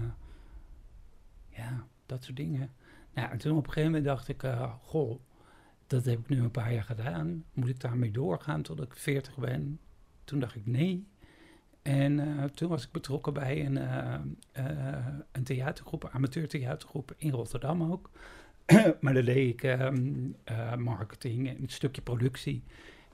ja, 1.50 1.88
dat 2.06 2.24
soort 2.24 2.38
dingen. 2.38 2.72
Nou, 3.14 3.32
en 3.32 3.38
toen 3.38 3.58
op 3.58 3.68
een 3.68 3.74
gegeven 3.74 3.92
moment 3.92 4.06
dacht 4.06 4.28
ik, 4.28 4.44
eh, 4.44 4.74
goh, 4.82 5.20
dat 5.88 6.06
heb 6.06 6.20
ik 6.20 6.30
nu 6.30 6.40
een 6.40 6.52
paar 6.52 6.74
jaar 6.74 6.84
gedaan. 6.84 7.46
Moet 7.54 7.70
ik 7.70 7.80
daarmee 7.80 8.12
doorgaan 8.12 8.62
tot 8.62 8.82
ik 8.82 8.96
40 8.96 9.38
ben? 9.38 9.80
Toen 10.24 10.40
dacht 10.40 10.56
ik 10.56 10.66
nee. 10.66 11.08
En 11.84 12.52
toen 12.54 12.70
was 12.70 12.84
ik 12.84 12.92
betrokken 12.92 13.34
bij 13.34 13.66
een, 13.66 13.78
eh, 13.78 14.14
eh, 14.52 15.08
een 15.32 15.44
theatergroep, 15.44 16.10
amateurtheatergroep 16.12 17.14
in 17.18 17.32
Rotterdam 17.32 17.92
ook. 17.92 18.10
maar 19.02 19.14
daar 19.14 19.24
deed 19.24 19.54
ik 19.54 19.64
ehm, 19.64 20.32
eh, 20.44 20.76
marketing 20.76 21.50
en 21.50 21.62
een 21.62 21.70
stukje 21.70 22.02
productie. 22.02 22.64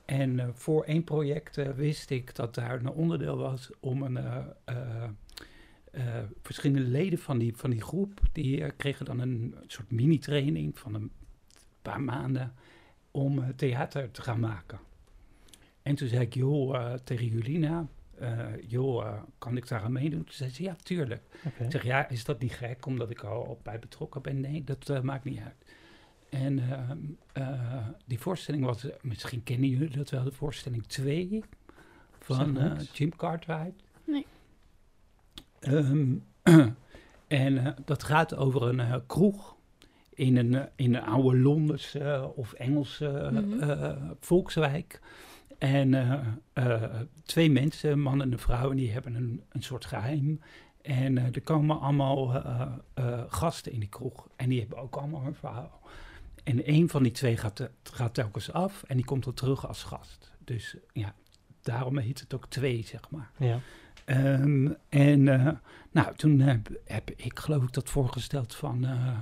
En 0.10 0.40
eh, 0.40 0.48
voor 0.54 0.84
één 0.84 1.04
project 1.04 1.58
eh, 1.58 1.70
wist 1.70 2.10
ik 2.10 2.36
dat 2.36 2.56
daar 2.56 2.80
een 2.80 2.90
onderdeel 2.90 3.38
was 3.38 3.70
om 3.80 4.02
een 4.02 4.18
eh, 4.66 6.24
verschillende 6.42 6.88
leden 6.88 7.20
van 7.20 7.38
die, 7.38 7.56
van 7.56 7.70
die 7.70 7.82
groep, 7.82 8.22
die 8.32 8.72
kregen 8.72 9.06
dan 9.06 9.20
een 9.20 9.56
soort 9.68 9.92
mini-training 9.92 10.80
van 10.80 10.94
een 10.94 11.12
paar 11.82 12.02
maanden 12.02 12.54
om 13.12 13.56
theater 13.56 14.12
te 14.12 14.22
gaan 14.22 14.40
maken. 14.40 14.80
En 15.82 15.96
toen 15.96 16.08
zei 16.08 16.22
ik, 16.22 16.34
joh, 16.34 16.94
tegen 16.94 17.26
Julina, 17.26 17.88
joh, 18.68 19.22
kan 19.38 19.58
ik 19.58 19.68
daar 19.68 19.82
aan 19.82 19.92
meedoen? 19.92 20.24
Toen 20.24 20.34
zei 20.34 20.50
ze, 20.50 20.64
ja, 20.64 20.76
tuurlijk. 20.84 21.22
Ik 21.60 21.72
zeg, 21.72 21.84
ja, 21.84 22.10
is 22.10 22.24
dat 22.26 22.40
niet 22.40 22.54
gek 22.54 22.86
omdat 22.86 23.10
ik 23.10 23.24
al 23.24 23.60
bij 23.64 23.80
betrokken 23.80 24.22
ben? 24.22 24.40
Nee, 24.40 24.64
dat 24.64 25.04
maakt 25.04 25.24
niet 25.24 25.40
uit. 25.40 25.66
En 26.30 26.60
ehm, 26.60 26.98
eh, 27.34 27.88
die 28.06 28.20
voorstelling 28.20 28.66
was, 28.66 28.86
misschien 29.02 29.44
kennen 29.44 29.70
jullie 29.70 29.98
dat 29.98 30.10
wel, 30.10 30.24
de 30.24 30.32
voorstelling 30.32 30.86
2 30.86 31.44
van 32.20 32.58
eh. 32.58 32.72
Jim 32.94 33.16
Cartwright. 33.16 33.84
Nee. 34.04 34.26
Ehm, 35.60 36.16
en 37.28 37.66
eh, 37.66 37.72
dat 37.86 38.04
gaat 38.04 38.36
over 38.36 38.62
een 38.80 39.06
kroeg 39.06 39.56
in, 40.14 40.38
een, 40.38 40.70
in 40.76 40.96
een 40.96 41.04
oude 41.04 41.38
Londense 41.40 42.32
of 42.36 42.54
Engelse 42.54 43.30
Mhm. 43.34 43.60
eh, 43.70 43.96
volkswijk. 44.20 45.02
En 45.58 45.94
eh, 45.94 46.20
eh, 46.54 46.84
twee 47.24 47.52
mensen, 47.52 47.92
een 47.92 48.02
man 48.02 48.22
en 48.22 48.32
een 48.32 48.40
vrouw, 48.40 48.70
en 48.70 48.76
die 48.78 48.92
hebben 48.92 49.16
een, 49.16 49.42
een 49.50 49.64
soort 49.64 49.86
geheim. 49.86 50.42
En 50.82 51.18
eh, 51.18 51.24
er 51.36 51.42
komen 51.42 51.80
allemaal 51.80 52.34
eh, 52.36 52.62
eh, 52.94 53.22
gasten 53.28 53.72
in 53.72 53.80
die 53.80 53.90
kroeg. 53.90 54.28
En 54.36 54.50
die 54.50 54.60
hebben 54.60 54.78
ook 54.78 54.96
allemaal 54.96 55.26
een 55.26 55.36
verhaal. 55.36 55.80
En 56.44 56.70
een 56.74 56.90
van 56.90 57.04
die 57.04 57.12
twee 57.12 57.38
gaat, 57.38 57.70
gaat 57.84 58.14
telkens 58.14 58.52
af 58.52 58.84
en 58.84 58.96
die 58.96 59.06
komt 59.06 59.24
dan 59.24 59.34
terug 59.34 59.68
als 59.68 59.84
gast. 59.84 60.32
Dus 60.44 60.76
ja, 60.94 61.14
daarom 61.62 61.98
heet 61.98 62.20
het 62.20 62.34
ook 62.34 62.46
twee, 62.48 62.84
zeg 62.86 63.10
maar. 63.10 63.32
Ja. 63.38 63.60
Ehm, 64.06 64.72
en 64.90 65.28
eh, 65.28 65.54
nou, 65.92 66.16
toen 66.16 66.40
heb, 66.40 66.70
heb 66.86 67.12
ik 67.16 67.40
geloof 67.40 67.64
ik 67.64 67.74
dat 67.74 67.90
voorgesteld 67.90 68.56
van... 68.56 68.86
eh, 68.86 69.18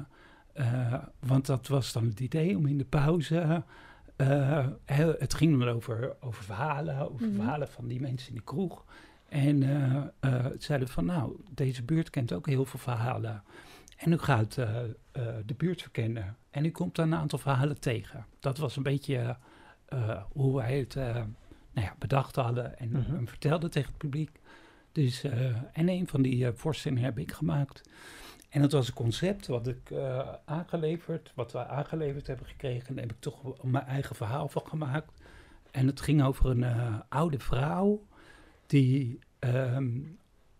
eh, 0.94 1.04
want 1.20 1.46
dat 1.46 1.68
was 1.68 1.94
dan 1.94 2.06
het 2.08 2.20
idee 2.20 2.58
om 2.58 2.66
in 2.66 2.78
de 2.78 2.86
pauze... 2.86 3.64
eh, 4.16 4.68
het 5.18 5.34
ging 5.34 5.60
dan 5.60 5.68
over, 5.70 6.16
over 6.20 6.44
verhalen, 6.44 7.12
over 7.12 7.28
Mhm. 7.28 7.36
verhalen 7.36 7.68
van 7.70 7.88
die 7.88 8.00
mensen 8.02 8.30
in 8.30 8.36
de 8.36 8.42
kroeg. 8.44 8.86
En 9.30 9.64
eh 9.64 10.04
eh, 10.20 10.46
zeiden 10.58 10.88
van, 10.88 11.06
nou, 11.06 11.36
deze 11.52 11.84
buurt 11.84 12.10
kent 12.10 12.34
ook 12.34 12.46
heel 12.48 12.66
veel 12.66 12.80
verhalen. 12.80 13.44
En 13.98 14.12
u 14.12 14.18
gaat 14.18 14.58
eh, 14.58 14.84
eh, 14.84 14.90
de 15.46 15.54
buurt 15.58 15.82
verkennen. 15.82 16.38
En 16.50 16.66
u 16.66 16.72
komt 16.72 16.98
een 16.98 17.16
aantal 17.16 17.40
verhalen 17.40 17.80
tegen. 17.80 18.26
Dat 18.40 18.58
was 18.58 18.76
een 18.76 18.84
beetje 18.84 19.38
eh, 19.86 20.24
hoe 20.32 20.56
wij 20.56 20.80
het 20.80 20.96
eh, 20.96 21.14
nou 21.72 21.88
ja, 21.88 21.96
bedacht 22.00 22.36
hadden 22.36 22.80
en, 22.80 22.90
Mhm. 22.90 23.16
en 23.16 23.28
vertelden 23.28 23.72
tegen 23.72 23.90
het 23.90 23.98
publiek. 23.98 24.40
Dus, 24.92 25.24
eh, 25.24 25.46
en 25.74 25.90
een 25.90 26.08
van 26.08 26.22
die 26.22 26.46
eh, 26.48 26.52
voorstellingen 26.56 27.04
heb 27.04 27.20
ik 27.20 27.32
gemaakt. 27.32 27.90
En 28.50 28.62
dat 28.62 28.72
was 28.72 28.88
een 28.88 28.94
concept 28.94 29.48
wat 29.48 29.68
ik 29.68 29.92
eh, 29.92 30.34
aangeleverd, 30.46 31.32
wat 31.36 31.52
we 31.52 31.68
aangeleverd 31.68 32.28
hebben 32.28 32.46
gekregen. 32.46 32.88
En 32.88 32.96
daar 32.96 33.04
heb 33.04 33.14
ik 33.14 33.20
toch 33.22 33.64
mijn 33.64 33.86
eigen 33.86 34.16
verhaal 34.16 34.48
van 34.50 34.62
gemaakt. 34.68 35.12
En 35.72 35.88
het 35.88 36.02
ging 36.02 36.24
over 36.24 36.50
een 36.50 36.64
eh, 36.64 36.96
oude 37.10 37.40
vrouw 37.40 38.06
die 38.66 39.20
ehm, 39.40 40.00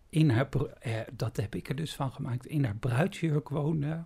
in 0.08 0.30
haar, 0.30 0.48
eh, 0.80 1.00
dat 1.12 1.36
heb 1.36 1.54
ik 1.54 1.68
er 1.68 1.76
dus 1.76 1.94
van 1.94 2.12
gemaakt, 2.12 2.46
in 2.46 2.64
haar 2.64 2.76
bruidsjurk 2.76 3.48
woonde. 3.48 4.02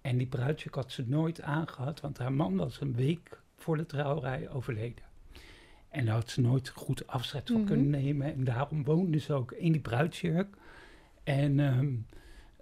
En 0.00 0.16
die 0.18 0.26
bruidsjurk 0.26 0.74
had 0.74 0.92
ze 0.92 1.04
nooit 1.06 1.42
aangehad, 1.42 2.00
want 2.00 2.18
haar 2.18 2.32
man 2.32 2.56
was 2.56 2.80
een 2.80 2.94
week 2.94 3.40
voor 3.56 3.76
de 3.76 3.86
trouwerij 3.86 4.50
overleden. 4.50 5.04
En 5.88 6.04
daar 6.04 6.14
had 6.14 6.30
ze 6.30 6.40
nooit 6.40 6.68
goed 6.68 7.06
afscheid 7.06 7.46
van 7.48 7.56
Mhm. 7.60 7.66
kunnen 7.66 7.90
nemen. 7.90 8.32
En 8.34 8.44
daarom 8.44 8.84
woonde 8.84 9.18
ze 9.18 9.32
ook 9.32 9.52
in 9.52 9.72
die 9.72 9.80
bruidsjurk. 9.80 10.56
En 11.24 11.60
ehm, 11.60 11.94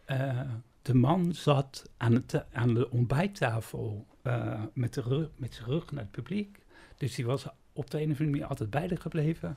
eh, 0.05 0.41
de 0.83 0.95
man 0.95 1.35
zat 1.35 1.91
aan, 1.97 2.13
het, 2.13 2.45
aan 2.53 2.75
de 2.75 2.91
ontbijttafel 2.91 4.07
eh, 4.23 4.63
met, 4.73 4.95
de 4.95 5.01
rug, 5.01 5.29
met 5.37 5.55
zijn 5.55 5.69
rug 5.69 5.91
naar 5.93 6.03
het 6.03 6.11
publiek. 6.11 6.59
Dus 6.97 7.15
die 7.15 7.27
was 7.27 7.47
op 7.73 7.91
de 7.91 7.97
een 7.97 8.05
of 8.05 8.11
andere 8.11 8.31
manier 8.31 8.47
altijd 8.47 8.71
bij 8.71 8.89
haar 8.89 8.99
gebleven. 8.99 9.57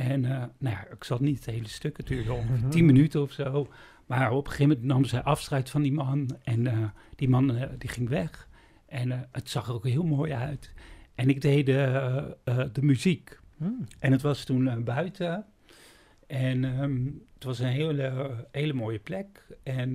En 0.00 0.24
eh, 0.24 0.44
nou 0.58 0.76
ja, 0.76 0.86
ik 0.90 1.04
zat 1.04 1.20
niet 1.20 1.36
het 1.36 1.54
hele 1.54 1.68
stuk, 1.68 1.96
het 1.96 2.06
duurde 2.06 2.32
ongeveer 2.32 2.68
tien 2.68 2.84
minuten 2.84 3.22
of 3.22 3.32
zo. 3.32 3.68
Maar 4.06 4.32
op 4.32 4.44
een 4.44 4.50
gegeven 4.50 4.68
moment 4.68 4.86
nam 4.86 5.04
zij 5.04 5.22
afscheid 5.22 5.70
van 5.70 5.82
die 5.82 5.92
man. 5.92 6.30
En 6.42 6.66
eh, 6.66 6.88
die 7.16 7.28
man 7.28 7.56
eh, 7.56 7.68
die 7.78 7.88
ging 7.88 8.08
weg. 8.08 8.48
En 8.86 9.28
het 9.32 9.48
zag 9.50 9.68
er 9.68 9.74
ook 9.74 9.86
heel 9.86 10.04
mooi 10.04 10.32
uit. 10.32 10.72
En 11.14 11.28
ik 11.28 11.40
deed 11.40 11.66
de 11.66 12.80
muziek. 12.80 13.38
Hmm. 13.56 13.86
En 13.98 14.12
het 14.12 14.22
was 14.22 14.44
toen 14.44 14.84
buiten. 14.84 15.44
En 16.26 16.64
ehm, 16.64 17.04
het 17.34 17.44
was 17.44 17.58
een 17.58 17.66
hele, 17.66 18.30
hele 18.50 18.72
mooie 18.72 18.98
plek. 18.98 19.46
En 19.62 19.92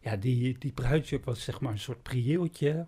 ja, 0.00 0.16
die, 0.16 0.56
die 0.58 0.72
bruidsjurk 0.72 1.24
was 1.24 1.44
zeg 1.44 1.60
maar 1.60 1.72
een 1.72 1.78
soort 1.78 2.02
prieeltje. 2.02 2.86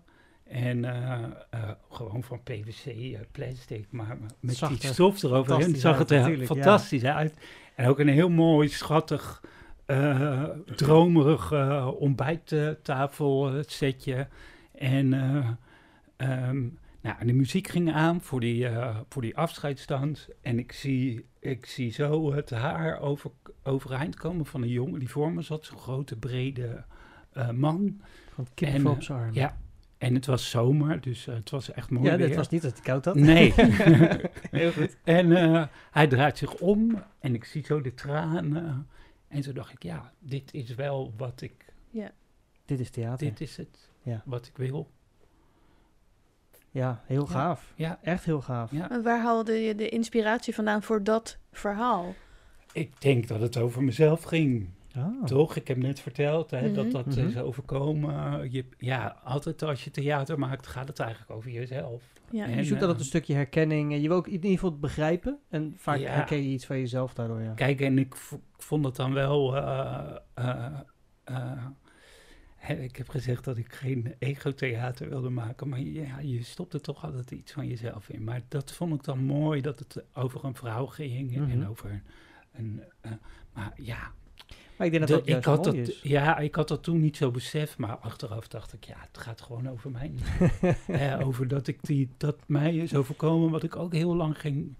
En 0.51 0.85
eh, 0.85 1.23
eh, 1.49 1.69
gewoon 1.89 2.23
van 2.23 2.43
PVC, 2.43 2.85
eh, 2.85 3.19
plastic, 3.31 3.85
maar 3.89 4.17
met 4.39 4.55
Zag 4.55 4.69
die 4.69 4.93
stof 4.93 5.23
eroverheen. 5.23 5.75
zag 5.75 5.97
het 5.97 6.11
er 6.11 6.39
ja. 6.39 6.45
fantastisch 6.45 7.03
uit. 7.03 7.33
En 7.75 7.87
ook 7.87 7.99
een 7.99 8.07
heel 8.07 8.29
mooi, 8.29 8.67
schattig, 8.67 9.43
dromerig 10.75 11.51
ontbijttafel 11.93 13.63
setje. 13.65 14.27
En 14.71 15.13
um, 16.17 16.77
nou, 17.01 17.15
en 17.19 17.27
de 17.27 17.33
muziek 17.33 17.67
ging 17.67 17.93
aan 17.93 18.21
voor 18.21 18.39
die, 18.39 18.63
uh, 18.63 18.97
voor 19.09 19.21
die 19.21 19.37
afscheidsstand. 19.37 20.29
En 20.41 20.59
ik 20.59 20.71
zie, 20.71 21.25
ik 21.39 21.65
zie 21.65 21.91
zo 21.91 22.33
het 22.33 22.49
haar 22.49 22.99
over, 22.99 23.31
overeind 23.63 24.15
komen 24.15 24.45
van 24.45 24.61
een 24.61 24.69
jongen 24.69 24.99
die 24.99 25.09
voor 25.09 25.31
me 25.31 25.41
zat. 25.41 25.65
Zo'n 25.65 25.77
grote, 25.77 26.15
brede 26.15 26.83
uh, 27.33 27.49
man. 27.49 28.01
Van 28.33 28.47
kip 28.53 28.85
op 28.85 29.03
zijn 29.03 29.19
arm. 29.19 29.33
Ja, 29.33 29.57
en 30.01 30.15
het 30.15 30.25
was 30.25 30.49
zomer, 30.49 31.01
dus 31.01 31.27
uh, 31.27 31.35
het 31.35 31.49
was 31.49 31.71
echt 31.71 31.89
mooi 31.89 32.05
Ja, 32.09 32.17
weer. 32.17 32.27
het 32.27 32.35
was 32.35 32.49
niet 32.49 32.61
dat 32.61 32.71
het 32.71 32.81
koud 32.81 33.05
had. 33.05 33.15
Nee. 33.15 33.53
Heel 34.51 34.71
goed. 34.71 34.97
En 35.03 35.29
uh, 35.29 35.65
hij 35.91 36.07
draait 36.07 36.37
zich 36.37 36.53
om 36.55 37.03
en 37.19 37.33
ik 37.33 37.43
zie 37.45 37.65
zo 37.65 37.81
de 37.81 37.93
tranen. 37.93 38.87
En 39.27 39.41
toen 39.41 39.53
dacht 39.53 39.71
ik, 39.71 39.83
ja, 39.83 40.13
dit 40.19 40.53
is 40.53 40.75
wel 40.75 41.13
wat 41.17 41.41
ik... 41.41 41.65
Ja. 41.89 42.11
Dit 42.65 42.79
is 42.79 42.89
theater. 42.89 43.27
Dit 43.27 43.41
is 43.41 43.57
het 43.57 43.89
ja. 44.03 44.21
wat 44.25 44.47
ik 44.47 44.57
wil. 44.57 44.89
Ja, 46.69 47.01
heel 47.05 47.25
Ja. 47.27 47.31
gaaf. 47.31 47.73
Ja. 47.75 47.99
Echt 48.01 48.25
heel 48.25 48.41
gaaf. 48.41 48.71
Ja. 48.71 48.89
En 48.89 49.03
waar 49.03 49.21
haalde 49.21 49.53
je 49.53 49.75
de 49.75 49.89
inspiratie 49.89 50.55
vandaan 50.55 50.83
voor 50.83 51.03
dat 51.03 51.37
verhaal? 51.51 52.15
Ik 52.73 53.01
denk 53.01 53.27
dat 53.27 53.41
het 53.41 53.57
over 53.57 53.83
mezelf 53.83 54.23
ging. 54.23 54.69
Oh. 54.97 55.23
Toch? 55.25 55.55
Ik 55.55 55.67
heb 55.67 55.77
net 55.77 55.99
verteld 55.99 56.51
hè, 56.51 56.61
Mhm. 56.65 56.73
dat 56.73 56.91
dat 56.91 57.05
Mhm. 57.05 57.27
is 57.27 57.37
overkomen. 57.37 58.51
Je, 58.51 58.65
ja, 58.77 59.17
altijd 59.23 59.63
als 59.63 59.83
je 59.83 59.91
theater 59.91 60.39
maakt, 60.39 60.67
gaat 60.67 60.87
het 60.87 60.99
eigenlijk 60.99 61.31
over 61.31 61.51
jezelf. 61.51 62.03
Ja. 62.31 62.45
En, 62.45 62.55
Je 62.57 62.63
zoekt 62.63 62.75
eh, 62.75 62.81
altijd 62.81 62.99
een 62.99 63.05
stukje 63.05 63.33
herkenning. 63.33 63.91
En 63.93 64.01
je 64.01 64.07
wil 64.07 64.17
ook 64.17 64.27
in 64.27 64.33
ieder 64.33 64.51
geval 64.51 64.69
het 64.69 64.79
begrijpen. 64.79 65.39
En 65.49 65.73
vaak 65.77 65.97
Ja. 65.97 66.11
herken 66.11 66.37
je 66.37 66.49
iets 66.49 66.65
van 66.65 66.77
jezelf 66.77 67.13
daardoor, 67.13 67.41
ja. 67.41 67.53
Kijk, 67.53 67.81
en 67.81 67.97
ik 67.97 68.15
vond 68.57 68.85
het 68.85 68.95
dan 68.95 69.13
wel. 69.13 69.55
eh, 69.57 70.15
eh, 70.33 70.65
eh, 71.23 72.83
ik 72.83 72.95
heb 72.95 73.09
gezegd 73.09 73.43
dat 73.43 73.57
ik 73.57 73.73
geen 73.73 74.15
ego-theater 74.19 75.09
wilde 75.09 75.29
maken, 75.29 75.69
maar 75.69 75.79
ja, 75.79 76.19
je 76.19 76.43
stopt 76.43 76.73
er 76.73 76.81
toch 76.81 77.03
altijd 77.03 77.31
iets 77.31 77.51
van 77.51 77.67
jezelf 77.67 78.09
in. 78.09 78.23
Maar 78.23 78.41
dat 78.47 78.71
vond 78.71 78.93
ik 78.93 79.03
dan 79.03 79.19
mooi 79.23 79.61
dat 79.61 79.79
het 79.79 80.03
over 80.13 80.45
een 80.45 80.55
vrouw 80.55 80.85
ging 80.85 81.35
en- 81.35 81.41
Mhm. 81.41 81.51
en 81.51 81.67
over 81.67 82.01
een. 82.53 82.81
eh, 83.01 83.11
maar 83.53 83.71
ja, 83.75 84.11
Maar 84.77 84.87
ik 84.87 84.93
denk 84.93 85.07
dat 85.07 85.07
de- 85.07 85.15
dat 85.23 85.25
juist 85.27 85.47
ik 85.47 85.53
had 85.53 85.65
mooi 85.65 85.77
dat, 85.79 85.87
is. 85.89 85.99
ja, 86.03 86.37
ik 86.37 86.55
had 86.55 86.67
dat 86.67 86.83
toen 86.83 86.99
niet 86.99 87.17
zo 87.17 87.31
beseft, 87.31 87.77
maar 87.77 87.95
achteraf 87.97 88.47
dacht 88.47 88.73
ik, 88.73 88.83
ja, 88.83 88.95
het 89.11 89.17
gaat 89.17 89.41
gewoon 89.41 89.69
over 89.69 89.91
mij. 89.91 90.11
Eh, 90.87 91.27
over 91.27 91.47
dat 91.47 91.67
ik 91.67 91.77
die, 91.81 92.09
dat 92.17 92.35
mij 92.45 92.75
is 92.75 92.95
overkomen, 92.95 93.49
wat 93.51 93.63
ik 93.63 93.75
ook 93.75 93.93
heel 93.93 94.15
lang 94.15 94.39
geen, 94.39 94.77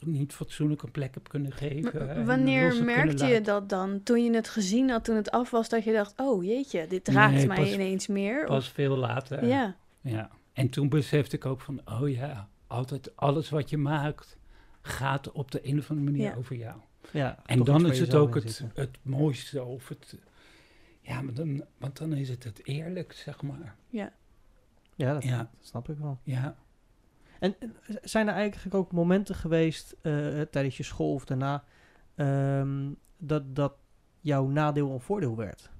niet 0.00 0.32
fatsoenlijk 0.32 0.82
een 0.82 0.90
plek 0.90 1.14
heb 1.14 1.28
kunnen 1.28 1.52
geven. 1.52 2.06
Maar 2.06 2.24
wanneer 2.24 2.84
merkte 2.84 3.26
je 3.26 3.40
dat 3.40 3.68
dan? 3.68 4.02
Toen 4.02 4.24
je 4.24 4.34
het 4.34 4.48
gezien 4.48 4.90
had, 4.90 5.04
toen 5.04 5.16
het 5.16 5.30
af 5.30 5.50
was, 5.50 5.68
dat 5.68 5.84
je 5.84 5.92
dacht, 5.92 6.12
oh 6.16 6.44
jeetje, 6.44 6.86
dit 6.86 7.08
raakt 7.08 7.34
Nee, 7.34 7.46
mij 7.46 7.56
pas- 7.56 7.72
ineens 7.72 8.06
meer? 8.06 8.44
Pas 8.46 8.68
veel 8.68 8.96
later. 8.96 9.46
Ja. 9.46 9.76
ja. 10.00 10.30
En 10.52 10.68
toen 10.68 10.88
besefte 10.88 11.36
ik 11.36 11.46
ook 11.46 11.60
van, 11.60 11.80
oh 12.00 12.08
ja, 12.10 12.48
altijd 12.66 13.16
alles 13.16 13.50
wat 13.50 13.70
je 13.70 13.76
maakt 13.78 14.36
gaat 14.82 15.32
op 15.32 15.50
de 15.50 15.60
een 15.68 15.78
of 15.78 15.90
andere 15.90 16.10
manier 16.10 16.26
Ja. 16.30 16.34
over 16.36 16.56
jou. 16.56 16.76
Ja, 17.12 17.38
En 17.46 17.64
dan 17.64 17.86
is 17.90 17.98
het 17.98 18.14
ook 18.14 18.34
het, 18.34 18.62
het 18.74 18.98
mooiste 19.02 19.62
of 19.64 19.88
het... 19.88 20.18
Ja, 21.00 21.22
maar 21.22 21.34
dan, 21.34 21.64
want 21.78 21.98
dan 21.98 22.12
is 22.12 22.28
het 22.28 22.44
het 22.44 22.66
eerlijk, 22.66 23.12
zeg 23.12 23.42
maar. 23.42 23.76
Ja, 23.88 24.12
dat, 24.96 25.24
Ja. 25.24 25.36
dat 25.38 25.48
snap 25.60 25.88
ik 25.88 25.98
wel. 25.98 26.18
Ja. 26.22 26.56
En 27.40 27.54
eh, 27.60 27.96
zijn 28.02 28.28
er 28.28 28.34
eigenlijk 28.34 28.74
ook 28.74 28.92
momenten 28.92 29.34
geweest 29.34 29.96
eh, 30.02 30.40
tijdens 30.40 30.76
je 30.76 30.82
school 30.82 31.12
of 31.14 31.24
daarna 31.24 31.64
ehm, 32.14 32.90
dat, 33.18 33.56
dat 33.56 33.74
jouw 34.20 34.46
nadeel 34.46 34.90
een 34.92 35.00
voordeel 35.00 35.36
werd? 35.36 35.70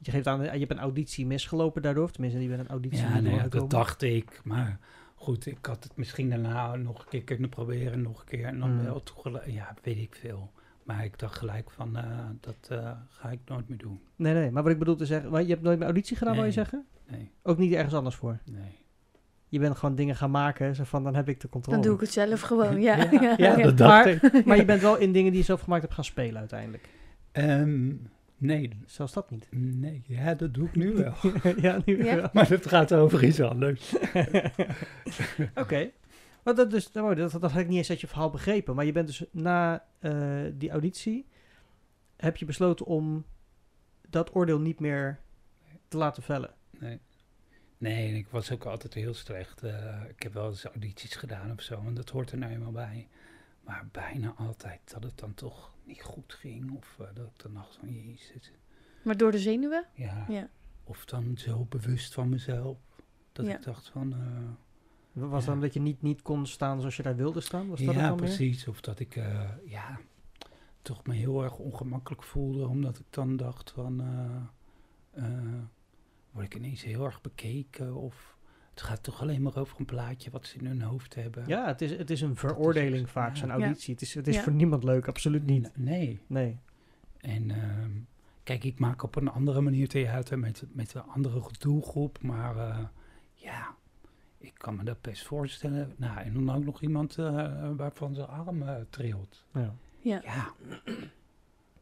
Je 0.00 0.10
geeft 0.10 0.26
aan, 0.26 0.42
je 0.42 0.48
hebt 0.48 0.70
een 0.70 0.78
auditie 0.78 1.26
misgelopen 1.26 1.82
daardoor, 1.82 2.04
of 2.04 2.10
tenminste, 2.12 2.42
je 2.42 2.48
bent 2.48 2.60
een 2.60 2.68
auditie 2.68 2.98
Ja, 2.98 3.08
nee, 3.12 3.22
doorgekomen. 3.22 3.50
dat 3.50 3.70
dacht 3.70 4.02
ik. 4.02 4.40
Maar 4.44 4.78
goed, 5.22 5.46
ik 5.46 5.66
had 5.66 5.84
het 5.84 5.96
misschien 5.96 6.28
daarna 6.30 6.76
nog 6.76 6.98
een 7.02 7.08
keer 7.08 7.22
kunnen 7.24 7.48
proberen, 7.48 8.02
nog 8.02 8.20
een 8.20 8.26
keer. 8.26 8.44
En 8.44 8.58
dan 8.58 8.70
Mm. 8.76 8.84
wel 8.84 9.02
toegelijk, 9.02 9.46
ja, 9.46 9.74
weet 9.82 9.98
ik 9.98 10.14
veel. 10.14 10.52
Maar 10.82 11.04
ik 11.04 11.18
dacht 11.18 11.38
gelijk 11.38 11.70
van, 11.70 11.96
eh, 11.96 12.04
dat 12.40 12.56
eh, 12.68 12.90
ga 13.08 13.30
ik 13.30 13.38
nooit 13.46 13.68
meer 13.68 13.78
doen. 13.78 14.00
Nee, 14.16 14.34
nee, 14.34 14.50
maar 14.50 14.62
wat 14.62 14.72
ik 14.72 14.78
bedoel 14.78 14.96
te 14.96 15.06
zeggen, 15.06 15.30
maar 15.30 15.42
je 15.42 15.48
hebt 15.48 15.62
nooit 15.62 15.76
meer 15.76 15.86
auditie 15.86 16.16
gedaan, 16.16 16.32
wil 16.34 16.42
je 16.44 16.48
Nee. 16.48 16.56
zeggen? 16.58 16.86
Nee, 17.08 17.30
Ook 17.42 17.58
niet 17.58 17.72
ergens 17.72 17.94
anders 17.94 18.14
voor. 18.14 18.38
nee. 18.44 18.80
Je 19.48 19.58
bent 19.58 19.76
gewoon 19.76 19.94
dingen 19.94 20.16
gaan 20.16 20.30
maken, 20.30 20.74
zo 20.74 20.84
van, 20.84 21.04
dan 21.04 21.14
heb 21.14 21.28
ik 21.28 21.40
de 21.40 21.48
controle. 21.48 21.76
Dan 21.76 21.86
doe 21.86 21.94
ik 21.94 22.00
het 22.00 22.12
zelf 22.12 22.40
gewoon, 22.50 22.80
ja. 22.80 22.96
Ja, 22.96 23.08
ja, 23.20 23.34
ja, 23.36 23.56
ja. 23.56 23.62
dat 23.64 23.78
dacht 23.78 24.04
Maar- 24.22 24.34
ik. 24.34 24.44
Maar 24.44 24.56
je 24.56 24.64
bent 24.64 24.80
wel 24.80 24.96
in 24.96 25.12
dingen 25.12 25.30
die 25.30 25.40
je 25.40 25.46
zelf 25.46 25.60
gemaakt 25.60 25.82
hebt 25.82 25.94
gaan 25.94 26.04
spelen 26.04 26.38
uiteindelijk. 26.40 26.88
Ehm, 27.32 27.92
nee, 28.42 28.70
Zelfs 28.86 29.12
dat 29.12 29.30
niet. 29.30 29.46
nee, 29.50 30.02
ja, 30.06 30.34
dat 30.34 30.54
doe 30.54 30.66
ik 30.66 30.74
nu 30.74 30.92
wel. 31.02 31.14
ja, 31.56 31.80
nu 31.84 32.04
Ja. 32.04 32.16
wel. 32.16 32.28
maar 32.32 32.48
het 32.48 32.66
gaat 32.66 32.92
over 32.94 33.24
iets 33.24 33.40
anders. 33.40 33.94
Oké. 35.54 35.90
Maar 36.44 36.54
dat, 36.54 36.70
dus, 36.70 36.92
nou, 36.92 37.14
dat, 37.14 37.30
dat 37.32 37.50
had 37.52 37.60
ik 37.60 37.68
niet 37.68 37.76
eens 37.76 37.90
uit 37.90 38.00
je 38.00 38.06
verhaal 38.06 38.30
begrepen. 38.30 38.74
Maar 38.74 38.84
je 38.84 38.92
bent 38.92 39.06
dus 39.06 39.24
na 39.30 39.84
eh, 39.98 40.40
die 40.54 40.70
auditie... 40.70 41.26
heb 42.16 42.36
je 42.36 42.44
besloten 42.44 42.86
om 42.86 43.24
dat 44.08 44.34
oordeel 44.34 44.60
niet 44.60 44.80
meer 44.80 45.20
te 45.88 45.96
laten 45.96 46.22
vellen. 46.22 46.50
Nee. 46.78 47.00
Nee, 47.78 48.08
en 48.08 48.14
ik 48.14 48.28
was 48.28 48.50
ook 48.52 48.64
altijd 48.64 48.94
heel 48.94 49.14
slecht. 49.14 49.62
Eh, 49.62 50.00
ik 50.08 50.22
heb 50.22 50.32
wel 50.32 50.48
eens 50.48 50.64
audities 50.64 51.14
gedaan 51.14 51.52
of 51.52 51.62
zo, 51.62 51.82
en 51.86 51.94
dat 51.94 52.08
hoort 52.10 52.30
er 52.32 52.38
nou 52.38 52.52
eenmaal 52.52 52.72
bij. 52.72 53.08
Maar 53.64 53.88
bijna 53.92 54.34
altijd 54.36 54.80
dat 54.92 55.02
het 55.02 55.18
dan 55.18 55.34
toch 55.34 55.74
niet 55.84 56.02
goed 56.02 56.32
ging. 56.32 56.76
Of 56.76 56.96
eh, 57.00 57.06
dat 57.14 57.26
ik 57.26 57.42
dan 57.42 57.54
dacht 57.54 57.76
van, 57.76 57.88
jezus. 57.92 58.52
Maar 59.04 59.16
door 59.16 59.30
de 59.30 59.38
zenuwen? 59.38 59.86
Ja. 59.94 60.24
Ja. 60.28 60.48
Of 60.84 61.04
dan 61.04 61.36
zo 61.38 61.64
bewust 61.64 62.14
van 62.14 62.28
mezelf. 62.28 62.78
Dat 63.32 63.46
Ja. 63.46 63.56
ik 63.56 63.62
dacht 63.62 63.88
van... 63.88 64.12
eh, 64.12 65.20
Was 65.30 65.44
Ja. 65.44 65.50
dan 65.50 65.60
dat 65.60 65.74
je 65.74 65.80
niet, 65.80 66.02
niet 66.02 66.22
kon 66.22 66.46
staan 66.46 66.78
zoals 66.80 66.96
je 66.96 67.02
daar 67.02 67.16
wilde 67.16 67.40
staan? 67.40 67.68
Was 67.68 67.80
dat 67.80 67.94
ja, 67.94 68.00
dan 68.00 68.10
meer? 68.10 68.24
precies. 68.24 68.68
Of 68.68 68.80
dat 68.80 68.98
ik, 69.00 69.16
eh, 69.16 69.48
ja, 69.66 70.00
toch 70.82 71.06
me 71.06 71.14
heel 71.14 71.42
erg 71.42 71.58
ongemakkelijk 71.58 72.22
voelde. 72.22 72.66
Omdat 72.66 72.98
ik 72.98 73.06
dan 73.10 73.36
dacht 73.36 73.70
van... 73.70 74.00
eh, 74.00 75.24
eh, 75.24 75.62
word 76.30 76.46
ik 76.46 76.54
ineens 76.54 76.82
heel 76.82 77.04
erg 77.04 77.20
bekeken? 77.20 77.94
Of 77.94 78.31
het 78.74 78.82
gaat 78.82 79.02
toch 79.02 79.20
alleen 79.20 79.42
maar 79.42 79.56
over 79.56 79.78
een 79.80 79.84
plaatje 79.84 80.30
wat 80.30 80.46
ze 80.46 80.58
in 80.58 80.66
hun 80.66 80.82
hoofd 80.82 81.14
hebben? 81.14 81.44
Ja, 81.46 81.66
het 81.66 81.80
is, 81.82 81.90
het 81.90 82.10
is 82.10 82.20
een 82.20 82.36
veroordeling 82.36 83.10
vaak, 83.10 83.28
ja. 83.34 83.34
zo'n 83.40 83.48
Ja. 83.48 83.54
auditie. 83.54 83.92
Het 83.94 84.02
is, 84.02 84.14
het 84.14 84.26
is 84.28 84.34
Ja. 84.36 84.42
voor 84.42 84.52
niemand 84.52 84.84
leuk, 84.84 85.08
absoluut 85.08 85.46
niet. 85.46 85.62
N- 85.78 85.82
Nee. 85.82 86.20
Nee. 86.26 86.58
En 87.20 87.50
ehm, 87.50 87.90
kijk, 88.42 88.64
ik 88.64 88.78
maak 88.78 89.02
op 89.02 89.16
een 89.16 89.28
andere 89.28 89.60
manier 89.60 89.88
theater 89.88 90.38
met, 90.38 90.64
met 90.72 90.94
een 90.94 91.02
andere 91.02 91.42
doelgroep. 91.58 92.22
Maar 92.22 92.56
eh, 92.56 92.78
ja, 93.34 93.74
ik 94.38 94.52
kan 94.56 94.76
me 94.76 94.84
dat 94.84 95.00
best 95.00 95.26
voorstellen. 95.26 95.92
Nou, 95.96 96.18
en 96.18 96.32
dan 96.34 96.50
ook 96.56 96.64
nog 96.64 96.82
iemand 96.82 97.18
eh, 97.18 97.70
waarvan 97.76 98.14
zijn 98.14 98.26
arm 98.28 98.62
eh, 98.62 98.74
trilt. 98.90 99.44
Ja. 99.54 99.74
Ja. 99.98 100.20
Ja. 100.24 100.52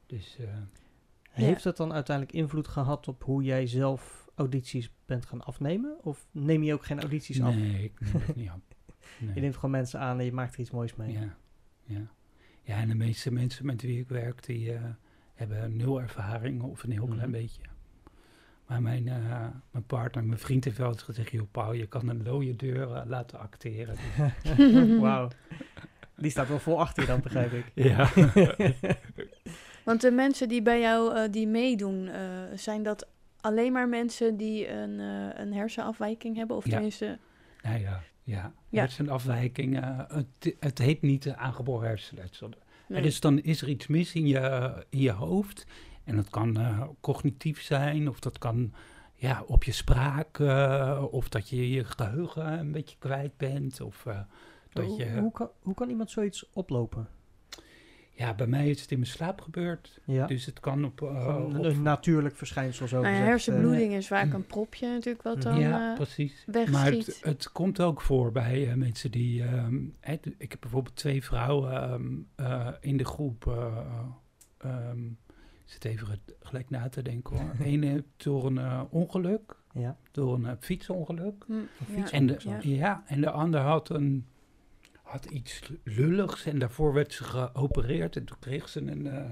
Dus 0.06 0.36
eh, 0.38 0.46
Heeft 1.30 1.64
het 1.64 1.76
dan 1.76 1.92
uiteindelijk 1.92 2.36
invloed 2.36 2.68
gehad 2.68 3.08
op 3.08 3.22
hoe 3.22 3.42
jij 3.42 3.66
zelf 3.66 4.28
audities 4.40 4.90
bent 5.06 5.26
gaan 5.26 5.44
afnemen? 5.44 5.96
Of 6.02 6.26
neem 6.30 6.62
je 6.62 6.72
ook 6.72 6.84
geen 6.84 7.00
audities 7.00 7.42
af? 7.42 7.54
nee, 7.54 7.84
ik 7.84 8.00
neem 8.00 8.22
het 8.26 8.36
niet. 8.36 8.50
Nee. 9.18 9.34
Je 9.34 9.40
neemt 9.40 9.54
gewoon 9.54 9.70
mensen 9.70 10.00
aan 10.00 10.18
en 10.18 10.24
je 10.24 10.32
maakt 10.32 10.54
er 10.54 10.60
iets 10.60 10.70
moois 10.70 10.94
mee. 10.96 11.12
Ja, 11.12 11.36
ja. 11.84 12.00
ja, 12.62 12.76
en 12.76 12.88
de 12.88 12.94
meeste 12.94 13.32
mensen 13.32 13.66
met 13.66 13.82
wie 13.82 14.00
ik 14.00 14.08
werk, 14.08 14.44
die 14.46 14.72
eh, 14.72 14.80
hebben 15.34 15.76
nul 15.76 16.00
ervaring 16.00 16.62
of 16.62 16.82
een 16.82 16.90
heel 16.90 17.06
Mhm. 17.06 17.14
klein 17.14 17.30
beetje. 17.30 17.62
Maar 18.66 18.82
mijn, 18.82 19.08
eh, 19.08 19.46
mijn 19.70 19.84
partner, 19.86 20.24
mijn 20.24 20.38
vriend 20.38 20.64
heeft 20.64 20.78
wel 20.78 20.88
eens 20.88 21.02
gezegd, 21.02 21.30
joh 21.30 21.50
Paul, 21.50 21.72
je 21.72 21.86
kan 21.86 22.08
een 22.08 22.22
looie 22.22 22.56
deur 22.56 22.92
eh, 22.92 23.02
laten 23.06 23.38
acteren. 23.38 23.96
Wauw. 25.00 25.28
Die 26.16 26.30
staat 26.30 26.48
wel 26.48 26.58
vol 26.58 26.80
achter 26.80 27.02
je 27.02 27.08
dan, 27.08 27.20
begrijp 27.20 27.52
ik. 27.52 27.64
ja. 27.74 28.10
Want 29.84 30.00
de 30.00 30.10
mensen 30.10 30.48
die 30.48 30.62
bij 30.62 30.80
jou 30.80 31.14
eh, 31.16 31.30
die 31.32 31.46
meedoen, 31.46 32.08
eh, 32.08 32.20
zijn 32.54 32.82
dat 32.82 33.08
alleen 33.40 33.72
maar 33.72 33.88
mensen 33.88 34.36
die 34.36 34.68
een, 34.68 35.00
eh, 35.00 35.40
een 35.40 35.52
hersenafwijking 35.52 36.36
hebben? 36.36 36.56
Of 36.56 36.64
Ja. 36.64 36.70
tenminste, 36.70 37.18
ja, 37.62 38.02
ja. 38.24 38.52
Ja. 38.68 38.80
hersenafwijking. 38.80 39.80
eh, 39.80 39.98
het, 40.08 40.54
het 40.60 40.78
heet 40.78 41.02
niet 41.02 41.24
uh, 41.26 41.32
aangeboren 41.32 41.88
hersenletsel. 41.88 42.48
nee. 42.48 42.98
En 42.98 43.04
dus 43.04 43.20
dan 43.20 43.38
is 43.40 43.62
er 43.62 43.68
iets 43.68 43.86
mis 43.86 44.14
in 44.14 44.26
je, 44.26 44.72
in 44.88 45.00
je 45.00 45.10
hoofd. 45.12 45.66
En 46.04 46.16
dat 46.16 46.30
kan 46.30 46.56
eh, 46.56 46.82
cognitief 47.00 47.62
zijn, 47.62 48.08
of 48.08 48.20
dat 48.20 48.38
kan 48.38 48.72
ja, 49.14 49.42
op 49.46 49.64
je 49.64 49.72
spraak, 49.72 50.38
eh, 50.38 51.04
of 51.10 51.28
dat 51.28 51.48
je 51.48 51.70
je 51.70 51.84
geheugen 51.84 52.58
een 52.58 52.72
beetje 52.72 52.96
kwijt 52.98 53.36
bent. 53.36 53.80
Of 53.80 54.06
eh, 54.06 54.20
dat 54.72 54.84
hoe, 54.84 54.98
je. 54.98 55.18
hoe, 55.20 55.32
kan, 55.32 55.50
hoe 55.62 55.74
kan 55.74 55.88
iemand 55.90 56.10
zoiets 56.10 56.50
oplopen? 56.52 57.08
Ja, 58.20 58.34
bij 58.34 58.46
mij 58.46 58.70
is 58.70 58.80
het 58.80 58.90
in 58.90 58.98
mijn 58.98 59.10
slaap 59.10 59.40
gebeurd. 59.40 60.00
Ja. 60.04 60.26
Dus 60.26 60.46
het 60.46 60.60
kan 60.60 60.84
op. 60.84 61.02
eh, 61.02 61.36
op- 61.44 61.52
een, 61.54 61.64
een 61.64 61.82
natuurlijk 61.82 62.36
verschijnsel 62.36 62.88
zo 62.88 62.94
Nou 63.00 63.06
ja, 63.06 63.10
gezegd, 63.12 63.26
eh, 63.26 63.30
hersenbloeding 63.32 63.92
is 63.92 64.06
vaak 64.06 64.32
een 64.32 64.46
propje 64.46 64.88
natuurlijk 64.88 65.22
wat 65.24 65.42
dan... 65.42 65.58
ja, 65.58 65.90
eh, 65.90 65.94
precies. 65.96 66.42
wegschiet. 66.46 66.72
Maar 66.72 66.90
het, 66.92 67.18
het 67.22 67.52
komt 67.52 67.80
ook 67.80 68.00
voor 68.00 68.32
bij 68.32 68.76
mensen 68.76 69.10
die. 69.10 69.42
ehm, 69.42 69.78
hè, 70.00 70.16
d- 70.16 70.26
ik 70.38 70.50
heb 70.50 70.60
bijvoorbeeld 70.60 70.96
twee 70.96 71.24
vrouwen 71.24 71.72
ehm, 71.82 72.04
eh, 72.34 72.68
in 72.80 72.96
de 72.96 73.04
groep. 73.04 73.46
eh, 73.46 73.76
ehm, 74.58 75.06
ik 75.06 75.76
zit 75.76 75.84
even 75.84 76.06
ge- 76.06 76.18
gelijk 76.40 76.70
na 76.70 76.88
te 76.88 77.02
denken 77.02 77.36
hoor. 77.36 77.50
Eén 77.66 78.04
door 78.16 78.46
een 78.46 78.86
ongeluk, 78.90 79.56
ja. 79.72 79.96
door 80.10 80.34
een 80.34 80.56
fietsongeluk. 80.60 81.44
hm, 81.46 81.52
ja. 81.52 81.60
fiets- 81.94 82.10
En 82.10 82.26
de, 82.26 82.36
Ja. 82.38 82.58
ja. 82.62 83.02
en 83.06 83.20
de 83.20 83.30
ander 83.30 83.60
had, 83.60 83.88
een, 83.90 84.26
had 85.10 85.24
iets 85.24 85.72
lulligs 85.84 86.46
en 86.46 86.58
daarvoor 86.58 86.92
werd 86.92 87.12
ze 87.12 87.24
geopereerd. 87.24 88.16
En 88.16 88.24
toen 88.24 88.38
kreeg 88.38 88.68
ze 88.68 88.80
een 88.80 89.06
eh, 89.06 89.30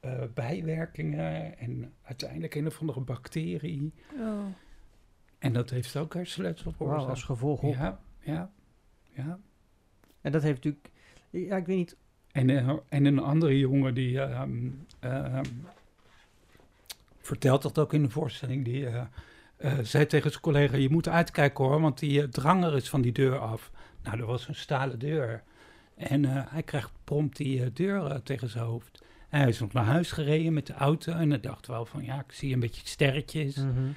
eh, 0.00 0.28
bijwerkingen 0.34 1.58
en 1.58 1.92
uiteindelijk 2.02 2.54
een 2.54 2.66
of 2.66 2.80
andere 2.80 3.00
bacterie. 3.00 3.92
Oh. 4.18 4.44
En 5.38 5.52
dat 5.52 5.70
heeft 5.70 5.96
ook 5.96 6.14
hersenletsel 6.14 6.64
Wauw, 6.64 6.76
veroorzaakt. 6.76 7.10
als 7.10 7.22
gevolg 7.22 7.62
op. 7.62 7.74
Ja, 7.74 8.00
ja, 8.20 8.50
ja. 9.10 9.38
En 10.20 10.32
dat 10.32 10.42
heeft 10.42 10.54
natuurlijk... 10.54 10.90
Ja, 11.30 11.56
ik 11.56 11.66
weet 11.66 11.76
niet... 11.76 11.96
En, 12.32 12.50
eh, 12.50 12.76
en 12.88 13.04
een 13.04 13.18
andere 13.18 13.58
jongen 13.58 13.94
die 13.94 14.20
ehm, 14.20 14.70
ehm, 14.98 15.44
vertelt 17.18 17.62
dat 17.62 17.78
ook 17.78 17.92
in 17.92 18.02
de 18.02 18.10
voorstelling. 18.10 18.64
Die 18.64 18.86
eh, 19.62 19.78
zei 19.82 20.06
tegen 20.06 20.30
zijn 20.30 20.42
collega, 20.42 20.76
je 20.76 20.90
moet 20.90 21.08
uitkijken 21.08 21.64
hoor, 21.64 21.80
want 21.80 21.98
die 21.98 22.22
eh, 22.22 22.28
dranger 22.28 22.74
is 22.74 22.88
van 22.88 23.00
die 23.00 23.12
deur 23.12 23.38
af. 23.38 23.70
Nou, 24.02 24.18
er 24.20 24.26
was 24.26 24.48
een 24.48 24.54
stalen 24.54 24.98
deur. 24.98 25.42
En 25.96 26.24
eh, 26.24 26.42
hij 26.48 26.62
krijgt 26.62 26.90
prompt 27.04 27.36
die 27.36 27.72
deur 27.72 28.22
tegen 28.22 28.48
zijn 28.48 28.64
hoofd. 28.64 29.02
En 29.28 29.40
hij 29.40 29.48
is 29.48 29.60
nog 29.60 29.72
naar 29.72 29.84
huis 29.84 30.10
gereden 30.12 30.52
met 30.52 30.66
de 30.66 30.72
auto 30.74 31.12
en 31.12 31.30
hij 31.30 31.40
dacht 31.40 31.66
wel 31.66 31.84
van, 31.84 32.04
ja, 32.04 32.20
ik 32.20 32.32
zie 32.32 32.54
een 32.54 32.60
beetje 32.60 32.86
sterretjes. 32.86 33.56
Mhm. 33.56 33.90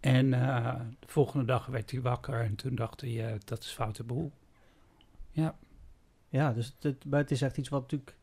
En 0.00 0.34
eh, 0.34 0.74
de 1.00 1.06
volgende 1.06 1.44
dag 1.44 1.66
werd 1.66 1.90
hij 1.90 2.00
wakker 2.00 2.40
en 2.40 2.54
toen 2.54 2.74
dacht 2.74 3.00
hij, 3.00 3.38
dat 3.44 3.62
is 3.62 3.70
foute 3.70 4.04
boel. 4.04 4.32
Ja, 5.30 5.56
Ja, 6.28 6.52
dus 6.52 6.66
het, 6.66 6.82
het, 6.82 7.04
maar 7.04 7.20
het 7.20 7.30
is 7.30 7.42
echt 7.42 7.56
iets 7.56 7.68
wat 7.68 7.80
natuurlijk... 7.80 8.16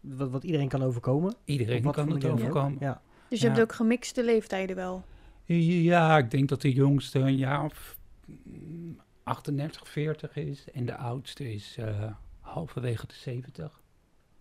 Wat, 0.00 0.30
wat 0.30 0.44
iedereen 0.44 0.68
kan 0.68 0.82
overkomen. 0.82 1.34
Iedereen 1.44 1.90
kan 1.90 2.12
het 2.12 2.24
overkomen. 2.24 2.76
Ja. 2.80 3.00
Dus 3.28 3.40
je 3.40 3.46
Ja. 3.46 3.52
hebt 3.52 3.64
ook 3.64 3.76
gemixte 3.76 4.24
leeftijden 4.24 4.76
wel. 4.76 5.04
Ja, 5.46 6.18
ik 6.18 6.30
denk 6.30 6.48
dat 6.48 6.60
de 6.62 6.72
jongste 6.72 7.18
een 7.18 7.36
jaar 7.36 7.64
of 7.64 7.96
mm, 8.42 9.00
38, 9.22 9.88
40 9.88 10.36
is. 10.36 10.64
En 10.72 10.86
de 10.86 10.96
oudste 10.96 11.52
is 11.52 11.76
eh, 11.78 12.12
halverwege 12.40 13.06
de 13.06 13.14
70. 13.14 13.80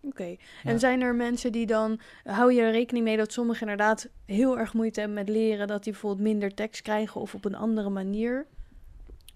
Oké. 0.02 0.24
Ja. 0.24 0.38
En 0.64 0.80
zijn 0.80 1.02
er 1.02 1.16
mensen 1.16 1.52
die 1.52 1.66
dan... 1.66 2.00
Hou 2.24 2.54
je 2.54 2.62
er 2.62 2.72
rekening 2.72 3.06
mee 3.06 3.18
dat 3.18 3.32
sommigen 3.34 3.62
inderdaad 3.62 4.10
heel 4.26 4.58
erg 4.60 4.74
moeite 4.74 5.00
hebben 5.00 5.18
met 5.18 5.30
leren... 5.30 5.68
dat 5.68 5.84
die 5.84 5.92
bijvoorbeeld 5.92 6.28
minder 6.28 6.54
tekst 6.54 6.82
krijgen 6.82 7.22
of 7.22 7.34
op 7.36 7.46
een 7.46 7.56
andere 7.56 7.90
manier? 7.90 8.46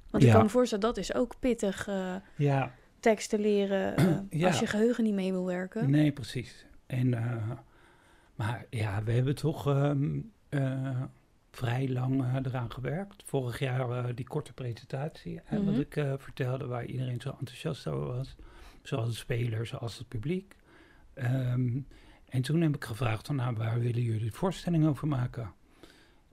Want 0.10 0.24
ik 0.24 0.32
kan 0.32 0.44
me 0.44 0.50
voorstellen, 0.50 0.84
dat 0.84 0.98
is 0.98 1.14
ook 1.14 1.34
pittig, 1.40 1.88
eh, 1.88 2.16
Ja, 2.36 2.74
teksten 3.00 3.40
leren... 3.40 3.96
eh, 3.96 4.18
Ja. 4.40 4.48
als 4.48 4.60
je 4.60 4.68
geheugen 4.68 5.04
niet 5.04 5.14
mee 5.14 5.32
wil 5.32 5.46
werken. 5.46 5.90
nee, 5.90 6.12
precies. 6.12 6.66
En, 6.86 7.10
maar 8.36 8.66
ja, 8.70 9.04
we 9.04 9.12
hebben 9.12 9.36
toch 9.36 9.68
ehm, 9.68 10.20
eh, 10.50 11.02
vrij 11.52 11.90
lang 11.90 12.24
eh, 12.24 12.36
eraan 12.44 12.72
gewerkt. 12.72 13.24
Vorig 13.26 13.60
jaar 13.60 13.90
eh, 13.90 14.16
die 14.16 14.28
korte 14.28 14.54
presentatie, 14.54 15.42
Mhm. 15.50 15.66
wat 15.66 15.78
ik 15.78 15.96
eh, 15.96 16.14
vertelde, 16.18 16.66
waar 16.68 16.86
iedereen 16.86 17.22
zo 17.22 17.36
enthousiast 17.40 17.88
over 17.88 18.16
was. 18.16 18.36
Zowel 18.84 19.06
de 19.06 19.12
spelers 19.12 19.76
als 19.76 19.98
het 19.98 20.08
publiek. 20.08 20.56
Ehm, 21.14 21.80
en 22.30 22.42
toen 22.42 22.62
heb 22.62 22.76
ik 22.76 22.84
gevraagd, 22.84 23.26
van, 23.28 23.36
nou, 23.36 23.56
waar 23.56 23.80
willen 23.80 24.02
jullie 24.02 24.26
de 24.30 24.32
voorstelling 24.32 24.88
over 24.88 25.08
maken? 25.08 25.54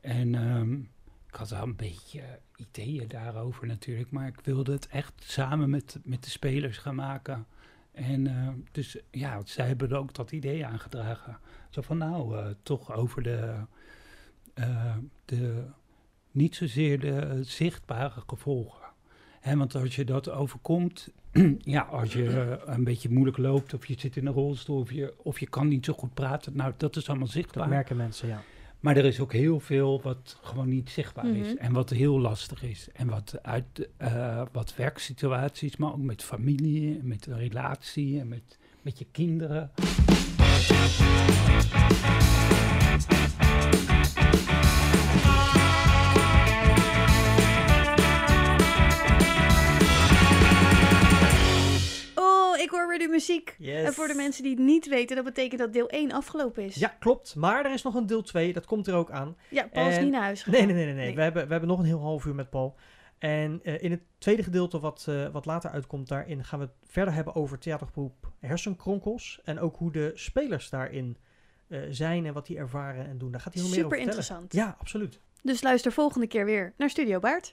En 0.01 0.35
ehm, 0.35 0.73
ik 1.29 1.35
had 1.35 1.51
wel 1.51 1.63
een 1.63 1.77
beetje 1.77 2.23
ideeën 2.57 3.09
daarover 3.09 3.67
natuurlijk, 3.67 4.11
maar 4.11 4.27
ik 4.27 4.41
wilde 4.41 4.73
het 4.73 4.87
echt 4.89 5.13
samen 5.19 5.71
met, 5.71 5.99
met 6.05 6.25
de 6.25 6.31
spelers 6.31 6.79
gaan 6.79 6.95
maken. 6.95 7.47
En 7.93 8.65
dus 8.73 8.99
ja, 9.11 9.41
zij 9.45 9.67
hebben 9.67 9.93
ook 9.93 10.15
dat 10.15 10.33
idee 10.33 10.67
aangedragen. 10.67 11.39
Zo 11.71 11.81
van 11.81 11.99
nou, 11.99 12.55
toch 12.63 12.93
over 12.93 13.23
de, 13.23 13.55
eh, 14.57 14.95
de 15.25 15.65
niet 16.31 16.57
zozeer 16.57 17.01
de 17.01 17.39
zichtbare 17.43 18.23
gevolgen. 18.27 18.85
Hè, 19.41 19.57
want 19.57 19.75
als 19.75 19.97
je 19.97 20.05
dat 20.05 20.31
overkomt, 20.31 21.09
ja, 21.59 21.81
als 21.81 22.13
je 22.13 22.29
eh, 22.29 22.75
een 22.75 22.85
beetje 22.85 23.11
moeilijk 23.11 23.37
loopt 23.39 23.75
of 23.75 23.87
je 23.87 23.95
zit 23.99 24.17
in 24.17 24.27
een 24.27 24.33
rolstoel 24.33 24.79
of 24.81 24.93
je, 24.93 25.15
of 25.23 25.41
je 25.41 25.47
kan 25.49 25.69
niet 25.69 25.85
zo 25.85 25.93
goed 25.93 26.15
praten, 26.15 26.57
nou, 26.57 26.73
dat 26.77 26.97
is 26.97 27.09
allemaal 27.09 27.27
Dat 27.27 27.35
zichtbaar. 27.35 27.69
merken 27.69 27.97
mensen, 27.97 28.29
ja. 28.29 28.43
Maar 28.81 28.97
er 28.97 29.05
is 29.05 29.21
ook 29.21 29.33
heel 29.33 29.61
veel 29.61 30.01
wat 30.03 30.39
gewoon 30.43 30.69
niet 30.69 30.91
zichtbaar 30.91 31.27
is 31.27 31.53
Mhm. 31.55 31.57
en 31.63 31.73
wat 31.73 31.91
heel 31.91 32.21
lastig 32.21 32.63
is. 32.63 32.89
En 32.93 33.09
wat 33.09 33.39
uit 33.43 33.89
eh, 33.97 34.43
wat 34.53 34.75
werksituaties, 34.77 35.77
maar 35.77 35.93
ook 35.93 35.99
met 36.03 36.23
familie, 36.23 37.01
met 37.03 37.23
de 37.23 37.35
relatie 37.35 38.21
en 38.21 38.29
met, 38.29 38.59
met 38.83 38.99
je 38.99 39.07
kinderen. 39.13 39.71
De 52.99 53.09
muziek. 53.09 53.55
Yes. 53.59 53.87
En 53.87 53.93
voor 53.93 54.09
de 54.09 54.15
mensen 54.15 54.43
die 54.43 54.53
het 54.53 54.63
niet 54.63 54.89
weten, 54.89 55.17
dat 55.17 55.25
betekent 55.25 55.61
dat 55.61 55.73
deel 55.73 55.89
1 55.89 56.13
afgelopen 56.13 56.65
is. 56.65 56.75
Ja, 56.75 56.97
klopt. 56.99 57.35
Maar 57.35 57.65
er 57.65 57.73
is 57.73 57.83
nog 57.83 57.95
een 57.95 58.07
deel 58.07 58.23
2. 58.23 58.53
Dat 58.53 58.65
komt 58.67 58.87
er 58.87 58.95
ook 58.95 59.11
aan. 59.11 59.37
Ja, 59.49 59.69
Paul 59.73 59.89
is 59.89 59.97
En- 59.97 60.03
niet 60.03 60.13
naar 60.13 60.23
huis 60.23 60.43
gegaan. 60.43 60.67
Nee, 60.67 60.75
nee, 60.75 60.85
nee. 60.85 60.85
nee, 60.85 60.95
nee. 60.95 61.05
Nee. 61.07 61.15
We, 61.15 61.23
hebben, 61.23 61.45
we 61.47 61.51
hebben 61.51 61.69
nog 61.69 61.79
een 61.79 61.85
heel 61.85 62.01
half 62.01 62.25
uur 62.25 62.35
met 62.35 62.51
Paul. 62.51 62.77
En 63.19 63.61
eh, 63.63 63.83
in 63.83 63.91
het 63.91 64.01
tweede 64.19 64.43
gedeelte, 64.43 64.81
wat, 64.81 65.05
eh, 65.09 65.29
wat 65.29 65.45
later 65.47 65.71
uitkomt, 65.71 66.09
daarin 66.09 66.45
gaan 66.45 66.59
we 66.59 66.65
het 66.65 66.75
verder 66.91 67.15
hebben 67.15 67.35
over 67.35 67.59
theatergroep 67.59 68.33
Hersenkronkels. 68.41 69.41
En 69.45 69.61
ook 69.61 69.77
hoe 69.77 69.93
de 69.93 70.11
spelers 70.15 70.71
daarin 70.71 71.17
eh, 71.69 71.81
zijn 71.91 72.27
en 72.27 72.33
wat 72.33 72.47
die 72.47 72.57
ervaren 72.57 73.07
en 73.07 73.19
doen. 73.19 73.31
Daar 73.31 73.41
gaat 73.41 73.55
hij 73.55 73.63
heel 73.63 73.71
meer 73.71 73.85
over 73.85 73.97
Super 73.97 74.09
interessant. 74.09 74.53
Ja, 74.53 74.77
absoluut. 74.81 75.21
Dus 75.43 75.63
luister 75.63 75.93
volgende 75.93 76.27
keer 76.27 76.45
weer 76.45 76.73
naar 76.77 76.91
Studio 76.91 77.19
Baard. 77.19 77.53